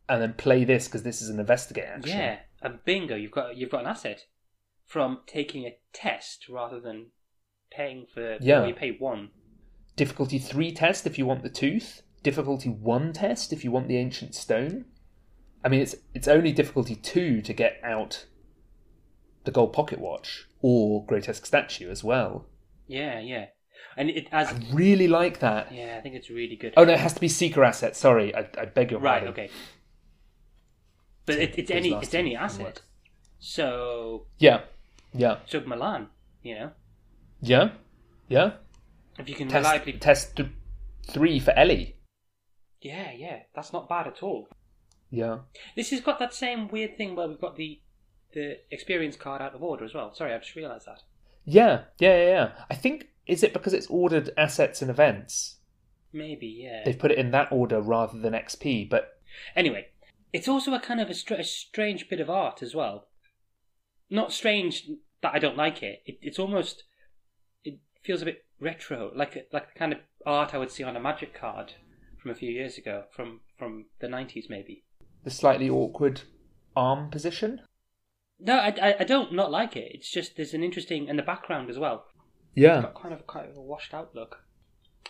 and 0.10 0.20
then 0.20 0.34
play 0.34 0.64
this 0.64 0.88
because 0.88 1.04
this 1.04 1.22
is 1.22 1.30
an 1.30 1.40
investigate 1.40 1.86
action. 1.86 2.18
Yeah, 2.18 2.40
and 2.64 2.84
bingo, 2.86 3.16
you've 3.16 3.30
got 3.30 3.56
you've 3.56 3.70
got 3.70 3.82
an 3.82 3.88
asset 3.88 4.26
from 4.88 5.20
taking 5.28 5.68
a 5.68 5.78
test 5.94 6.50
rather 6.50 6.80
than 6.80 7.12
paying 7.70 8.08
for. 8.12 8.38
Yeah. 8.42 8.66
you 8.66 8.74
pay 8.74 8.98
one. 8.98 9.30
Difficulty 9.96 10.40
3 10.40 10.72
test 10.72 11.06
if 11.06 11.20
you 11.20 11.28
want 11.28 11.44
the 11.44 11.52
tooth. 11.52 12.02
Difficulty 12.24 12.70
1 12.70 13.14
test 13.14 13.54
if 13.54 13.64
you 13.64 13.72
want 13.72 13.88
the 13.88 13.98
ancient 13.98 14.34
stone. 14.34 14.86
I 15.64 15.70
mean, 15.70 15.82
it's 15.82 15.96
it's 16.14 16.28
only 16.28 16.52
difficulty 16.52 16.96
2 16.96 17.42
to 17.42 17.54
get 17.54 17.80
out 17.84 18.26
the 19.44 19.52
gold 19.52 19.74
pocket 19.74 20.00
watch 20.00 20.48
or 20.62 21.06
grotesque 21.06 21.46
statue 21.46 21.90
as 21.90 22.04
well. 22.04 22.46
Yeah, 22.88 23.20
yeah, 23.20 23.48
and 23.98 24.10
it 24.10 24.28
as 24.32 24.50
I 24.50 24.60
really 24.74 25.08
like 25.08 25.40
that. 25.40 25.72
yeah, 25.72 25.96
I 25.98 26.02
think 26.02 26.16
it's 26.16 26.30
really 26.30 26.56
good. 26.56 26.74
Oh 26.78 26.84
no, 26.86 26.94
it 26.94 27.00
has 27.00 27.14
to 27.14 27.20
be 27.22 27.28
seeker 27.28 27.64
asset. 27.64 27.96
Sorry, 27.96 28.34
I, 28.36 28.48
I 28.58 28.66
beg 28.66 28.92
your 28.92 29.00
right, 29.00 29.24
pardon. 29.24 29.30
okay. 29.30 29.50
But 31.26 31.36
it, 31.40 31.58
it's 31.58 31.72
any 31.72 31.94
it's 31.94 32.14
any 32.14 32.36
asset. 32.36 32.82
So 33.40 34.28
Yeah, 34.40 34.62
yeah, 35.14 35.38
so 35.46 35.62
Milan, 35.62 36.08
you 36.42 36.56
know, 36.56 36.72
yeah, 37.42 37.72
yeah. 38.28 38.54
if 39.18 39.28
you 39.30 39.36
can 39.36 39.48
Test 39.50 39.66
reliably, 39.66 39.94
test 39.94 40.36
th- 40.38 40.50
three 41.10 41.40
for 41.40 41.52
Ellie. 41.52 41.93
Yeah, 42.84 43.12
yeah, 43.12 43.40
that's 43.56 43.74
not 43.74 43.90
bad 43.90 44.08
at 44.08 44.24
all. 44.24 44.48
Yeah. 45.10 45.40
This 45.76 45.92
has 45.92 46.02
got 46.02 46.20
that 46.20 46.34
same 46.34 46.68
weird 46.68 46.98
thing 46.98 47.16
where 47.16 47.28
we've 47.28 47.42
got 47.42 47.56
the 47.56 47.80
the 48.34 48.58
experience 48.72 49.16
card 49.16 49.42
out 49.44 49.54
of 49.54 49.62
order 49.62 49.86
as 49.86 49.94
well. 49.94 50.14
Sorry, 50.14 50.34
I 50.34 50.40
just 50.40 50.56
realised 50.56 50.88
that. 50.88 51.04
Yeah, 51.46 51.84
yeah, 52.00 52.18
yeah, 52.18 52.30
yeah. 52.30 52.52
I 52.70 52.76
think 52.76 53.10
is 53.28 53.44
it 53.44 53.54
because 53.54 53.74
it's 53.74 53.88
ordered 53.88 54.32
assets 54.38 54.82
and 54.82 54.90
events? 54.90 55.58
Maybe, 56.12 56.48
yeah. 56.48 56.82
They've 56.84 56.98
put 56.98 57.12
it 57.12 57.18
in 57.18 57.32
that 57.32 57.52
order 57.52 57.80
rather 57.82 58.18
than 58.18 58.34
XP, 58.34 58.90
but 58.90 59.20
Anyway, 59.56 59.88
it's 60.32 60.48
also 60.48 60.74
a 60.74 60.80
kind 60.80 61.00
of 61.00 61.10
a, 61.10 61.14
str- 61.14 61.36
a 61.36 61.44
strange 61.44 62.10
bit 62.10 62.20
of 62.20 62.30
art 62.30 62.62
as 62.62 62.76
well. 62.76 63.08
Not 64.10 64.32
strange 64.32 64.90
that 65.22 65.34
I 65.34 65.40
don't 65.40 65.58
like 65.58 65.82
it. 65.82 66.04
it. 66.06 66.20
It's 66.22 66.40
almost 66.40 66.84
it 67.64 67.80
feels 68.04 68.22
a 68.22 68.26
bit 68.26 68.46
retro, 68.60 69.12
like 69.16 69.48
like 69.52 69.74
the 69.74 69.80
kind 69.80 69.94
of 69.94 70.00
art 70.26 70.54
I 70.54 70.58
would 70.58 70.72
see 70.72 70.84
on 70.84 70.96
a 70.96 71.00
magic 71.00 71.34
card 71.34 71.74
from 72.24 72.32
a 72.32 72.36
few 72.36 72.50
years 72.50 72.78
ago, 72.80 73.04
from 73.16 73.42
from 73.60 73.86
the 74.00 74.08
nineties 74.10 74.48
maybe. 74.50 74.84
the 75.24 75.30
slightly 75.30 75.70
awkward 75.70 76.22
arm 76.76 77.10
position. 77.12 77.62
No, 78.40 78.56
I, 78.58 78.74
I, 78.82 78.96
I 79.02 79.04
don't 79.04 79.32
not 79.34 79.52
like 79.52 79.76
it. 79.76 79.92
It's 79.94 80.10
just 80.12 80.36
there's 80.38 80.54
an 80.56 80.64
interesting 80.64 81.08
and 81.10 81.20
the 81.20 81.24
background 81.24 81.70
as 81.70 81.78
well. 81.78 82.06
Yeah, 82.56 82.82
Got 82.82 82.96
kind 83.02 83.14
of 83.14 83.28
kind 83.28 83.50
of 83.50 83.56
a 83.58 83.62
washed 83.62 83.94
out 83.94 84.16
look. 84.16 84.40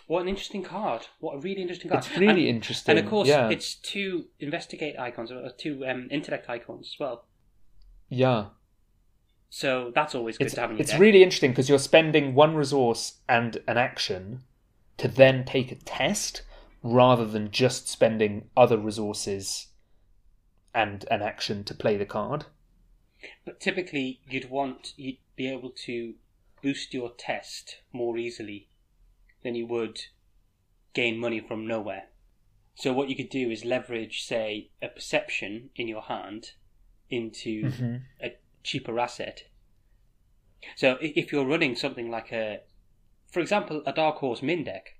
What 0.06 0.20
an 0.20 0.28
interesting 0.28 0.62
card! 0.62 1.06
What 1.20 1.36
a 1.36 1.38
really 1.38 1.62
interesting 1.62 1.90
card! 1.90 2.04
it's 2.04 2.18
really 2.18 2.48
and, 2.48 2.56
interesting. 2.56 2.96
and 2.98 3.04
of 3.06 3.10
course, 3.10 3.28
yeah, 3.28 3.48
it's 3.48 3.74
two 3.76 4.26
investigate 4.40 4.98
icons 4.98 5.30
or 5.32 5.50
two 5.56 5.86
um, 5.86 6.08
intellect 6.10 6.50
icons 6.50 6.90
as 6.94 7.00
well. 7.00 7.26
yeah. 8.10 8.46
So 9.50 9.92
that's 9.94 10.16
always 10.16 10.36
good 10.36 10.46
It's 10.46 10.54
to 10.56 10.60
have 10.62 10.70
in 10.70 10.76
your 10.76 10.82
it's 10.82 10.90
deck. 10.90 11.00
really 11.00 11.22
interesting 11.22 11.52
because 11.52 11.68
you're 11.68 11.78
spending 11.78 12.34
one 12.34 12.56
resource 12.56 13.20
and 13.28 13.56
an 13.68 13.76
action 13.78 14.40
to 14.96 15.06
then 15.06 15.44
take 15.44 15.70
a 15.70 15.76
test, 15.76 16.42
rather 16.84 17.24
than 17.24 17.50
just 17.50 17.88
spending 17.88 18.50
other 18.54 18.76
resources 18.76 19.68
and 20.74 21.06
an 21.10 21.22
action 21.22 21.64
to 21.64 21.74
play 21.74 21.96
the 21.96 22.04
card. 22.04 22.44
But 23.46 23.58
typically, 23.58 24.20
you'd 24.28 24.50
want 24.50 24.92
you'd 24.96 25.16
be 25.34 25.48
able 25.48 25.70
to 25.86 26.14
boost 26.62 26.92
your 26.92 27.10
test 27.16 27.78
more 27.92 28.18
easily 28.18 28.68
than 29.42 29.54
you 29.54 29.66
would 29.66 30.02
gain 30.92 31.18
money 31.18 31.40
from 31.40 31.66
nowhere. 31.66 32.08
So 32.74 32.92
what 32.92 33.08
you 33.08 33.16
could 33.16 33.30
do 33.30 33.50
is 33.50 33.64
leverage, 33.64 34.24
say, 34.24 34.68
a 34.82 34.88
perception 34.88 35.70
in 35.76 35.88
your 35.88 36.02
hand 36.02 36.52
into 37.08 37.70
Mhm. 37.70 38.02
a 38.22 38.36
cheaper 38.62 38.98
asset. 38.98 39.44
So 40.76 40.98
if 41.00 41.32
you're 41.32 41.46
running 41.46 41.76
something 41.76 42.10
like 42.10 42.32
a, 42.32 42.60
for 43.30 43.40
example, 43.40 43.82
a 43.86 43.92
Dark 43.92 44.16
Horse 44.16 44.40
Minh 44.40 44.64
deck, 44.64 44.93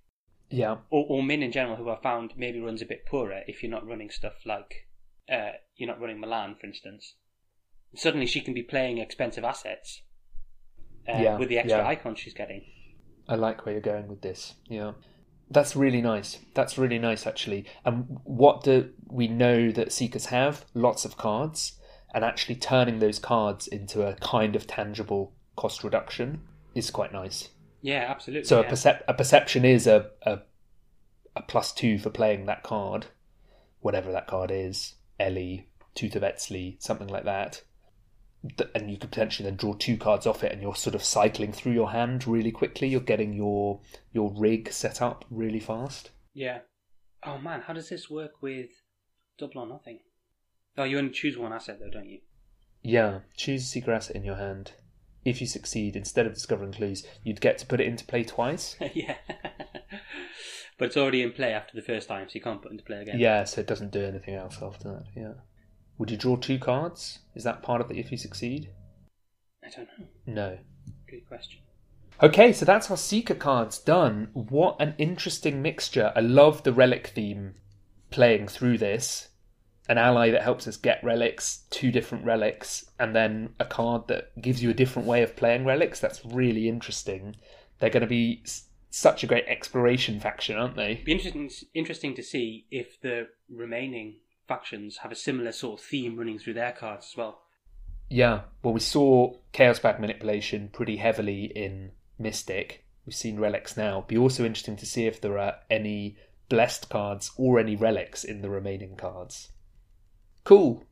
Yeah, 0.54 0.76
or, 0.90 1.06
or 1.08 1.22
Minh 1.22 1.42
in 1.42 1.52
general, 1.52 1.76
who 1.76 1.90
I 1.90 2.00
found 2.00 2.34
maybe 2.36 2.60
runs 2.60 2.80
a 2.80 2.86
bit 2.86 3.06
poorer 3.06 3.42
if 3.48 3.62
you're 3.62 3.72
not 3.72 3.86
running 3.86 4.10
stuff 4.10 4.34
like, 4.46 4.86
uh, 5.30 5.52
you're 5.76 5.88
not 5.88 6.00
running 6.00 6.20
Milan, 6.20 6.54
for 6.60 6.66
instance. 6.66 7.14
Suddenly 7.96 8.26
she 8.26 8.40
can 8.40 8.54
be 8.54 8.62
playing 8.62 8.98
expensive 8.98 9.44
assets 9.44 10.02
uh, 11.08 11.18
Yeah, 11.20 11.38
with 11.38 11.48
the 11.48 11.58
extra 11.58 11.78
yeah. 11.78 11.86
icons 11.88 12.20
she's 12.20 12.34
getting. 12.34 12.64
I 13.28 13.34
like 13.34 13.64
where 13.64 13.72
you're 13.72 13.82
going 13.82 14.08
with 14.08 14.22
this. 14.22 14.54
Yeah. 14.68 14.92
That's 15.50 15.76
really 15.76 16.02
nice. 16.02 16.38
That's 16.54 16.78
really 16.78 16.98
nice, 16.98 17.26
actually. 17.26 17.66
And 17.84 18.06
what 18.24 18.64
do 18.64 18.90
we 19.08 19.28
know 19.28 19.70
that 19.72 19.92
Seekers 19.92 20.26
have? 20.26 20.64
Lots 20.74 21.04
of 21.04 21.16
cards. 21.16 21.78
And 22.14 22.24
actually 22.24 22.56
turning 22.56 23.00
those 23.00 23.18
cards 23.18 23.66
into 23.66 24.06
a 24.06 24.14
kind 24.14 24.54
of 24.56 24.66
tangible 24.66 25.32
cost 25.56 25.82
reduction 25.84 26.42
is 26.74 26.90
quite 26.90 27.12
nice. 27.12 27.48
Yeah, 27.84 28.06
absolutely. 28.08 28.46
So 28.46 28.62
yeah. 28.62 28.66
a, 28.66 28.72
percep- 28.72 29.02
a 29.06 29.12
perception 29.12 29.66
is 29.66 29.86
a, 29.86 30.08
a 30.22 30.38
a 31.36 31.42
plus 31.42 31.70
two 31.70 31.98
for 31.98 32.08
playing 32.08 32.46
that 32.46 32.62
card, 32.62 33.06
whatever 33.80 34.10
that 34.10 34.26
card 34.26 34.50
is. 34.50 34.94
Ellie, 35.20 35.68
Tooth 35.94 36.16
of 36.16 36.22
Eztli, 36.22 36.82
something 36.82 37.08
like 37.08 37.24
that. 37.24 37.62
And 38.74 38.90
you 38.90 38.96
could 38.96 39.10
potentially 39.10 39.46
then 39.46 39.56
draw 39.56 39.74
two 39.74 39.98
cards 39.98 40.26
off 40.26 40.42
it, 40.42 40.50
and 40.50 40.62
you're 40.62 40.74
sort 40.74 40.94
of 40.94 41.04
cycling 41.04 41.52
through 41.52 41.72
your 41.72 41.90
hand 41.90 42.26
really 42.26 42.50
quickly. 42.50 42.88
You're 42.88 43.00
getting 43.02 43.34
your 43.34 43.80
your 44.14 44.32
rig 44.34 44.72
set 44.72 45.02
up 45.02 45.26
really 45.30 45.60
fast. 45.60 46.10
Yeah. 46.32 46.60
Oh 47.22 47.36
man, 47.36 47.64
how 47.66 47.74
does 47.74 47.90
this 47.90 48.08
work 48.08 48.40
with 48.40 48.70
double 49.38 49.60
or 49.60 49.66
nothing? 49.66 49.98
Oh, 50.78 50.84
you 50.84 50.96
only 50.96 51.10
choose 51.10 51.36
one 51.36 51.52
asset 51.52 51.80
though, 51.80 51.90
don't 51.90 52.08
you? 52.08 52.20
Yeah, 52.82 53.20
choose 53.36 53.64
a 53.64 53.66
secret 53.66 53.94
asset 53.94 54.16
in 54.16 54.24
your 54.24 54.36
hand. 54.36 54.72
If 55.24 55.40
you 55.40 55.46
succeed, 55.46 55.96
instead 55.96 56.26
of 56.26 56.34
discovering 56.34 56.72
clues, 56.72 57.06
you'd 57.22 57.40
get 57.40 57.58
to 57.58 57.66
put 57.66 57.80
it 57.80 57.86
into 57.86 58.04
play 58.04 58.24
twice. 58.24 58.76
yeah. 58.94 59.16
but 60.78 60.86
it's 60.86 60.96
already 60.96 61.22
in 61.22 61.32
play 61.32 61.52
after 61.52 61.74
the 61.74 61.82
first 61.82 62.08
time, 62.08 62.28
so 62.28 62.34
you 62.34 62.40
can't 62.40 62.60
put 62.60 62.70
it 62.70 62.74
into 62.74 62.84
play 62.84 62.98
again. 62.98 63.18
Yeah, 63.18 63.44
so 63.44 63.60
it 63.60 63.66
doesn't 63.66 63.92
do 63.92 64.04
anything 64.04 64.34
else 64.34 64.58
after 64.60 64.88
that. 64.88 65.04
Yeah. 65.16 65.32
Would 65.98 66.10
you 66.10 66.16
draw 66.16 66.36
two 66.36 66.58
cards? 66.58 67.20
Is 67.34 67.44
that 67.44 67.62
part 67.62 67.80
of 67.80 67.88
the 67.88 67.98
if 67.98 68.10
you 68.10 68.18
succeed? 68.18 68.70
I 69.64 69.70
don't 69.70 69.88
know. 69.98 70.06
No. 70.26 70.58
Good 71.08 71.26
question. 71.26 71.60
Okay, 72.22 72.52
so 72.52 72.64
that's 72.64 72.90
our 72.90 72.96
Seeker 72.96 73.34
cards 73.34 73.78
done. 73.78 74.28
What 74.34 74.76
an 74.78 74.94
interesting 74.98 75.62
mixture. 75.62 76.12
I 76.14 76.20
love 76.20 76.62
the 76.62 76.72
relic 76.72 77.08
theme 77.08 77.54
playing 78.10 78.48
through 78.48 78.78
this. 78.78 79.28
An 79.88 79.98
ally 79.98 80.30
that 80.30 80.42
helps 80.42 80.66
us 80.66 80.76
get 80.78 81.04
relics, 81.04 81.64
two 81.70 81.90
different 81.92 82.24
relics, 82.24 82.90
and 82.98 83.14
then 83.14 83.54
a 83.60 83.64
card 83.66 84.08
that 84.08 84.40
gives 84.40 84.62
you 84.62 84.70
a 84.70 84.74
different 84.74 85.06
way 85.06 85.22
of 85.22 85.36
playing 85.36 85.64
relics. 85.66 86.00
That's 86.00 86.24
really 86.24 86.68
interesting. 86.68 87.36
They're 87.78 87.90
going 87.90 88.00
to 88.00 88.06
be 88.06 88.40
s- 88.44 88.68
such 88.90 89.22
a 89.22 89.26
great 89.26 89.44
exploration 89.46 90.20
faction, 90.20 90.56
aren't 90.56 90.76
they? 90.76 91.02
Be 91.04 91.12
interesting 91.12 91.50
interesting 91.74 92.14
to 92.14 92.22
see 92.22 92.66
if 92.70 93.00
the 93.02 93.28
remaining 93.50 94.16
factions 94.48 94.98
have 94.98 95.12
a 95.12 95.16
similar 95.16 95.52
sort 95.52 95.80
of 95.80 95.86
theme 95.86 96.16
running 96.16 96.38
through 96.38 96.54
their 96.54 96.72
cards 96.72 97.08
as 97.12 97.16
well. 97.16 97.42
Yeah, 98.08 98.42
well, 98.62 98.74
we 98.74 98.80
saw 98.80 99.34
Chaos 99.52 99.78
Bag 99.78 99.98
manipulation 100.00 100.68
pretty 100.72 100.96
heavily 100.96 101.44
in 101.44 101.92
Mystic. 102.18 102.84
We've 103.04 103.14
seen 103.14 103.40
relics 103.40 103.76
now. 103.76 104.02
Be 104.06 104.16
also 104.16 104.44
interesting 104.44 104.76
to 104.76 104.86
see 104.86 105.06
if 105.06 105.20
there 105.20 105.38
are 105.38 105.56
any 105.70 106.16
blessed 106.48 106.88
cards 106.88 107.32
or 107.36 107.58
any 107.58 107.76
relics 107.76 108.24
in 108.24 108.40
the 108.40 108.50
remaining 108.50 108.96
cards. 108.96 109.50
Cool. 110.44 110.84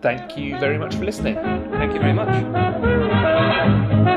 Thank 0.00 0.38
you 0.38 0.58
very 0.58 0.78
much 0.78 0.94
for 0.94 1.04
listening. 1.04 1.34
Thank 1.34 1.92
you 1.92 2.00
very 2.00 2.14
much. 2.14 4.13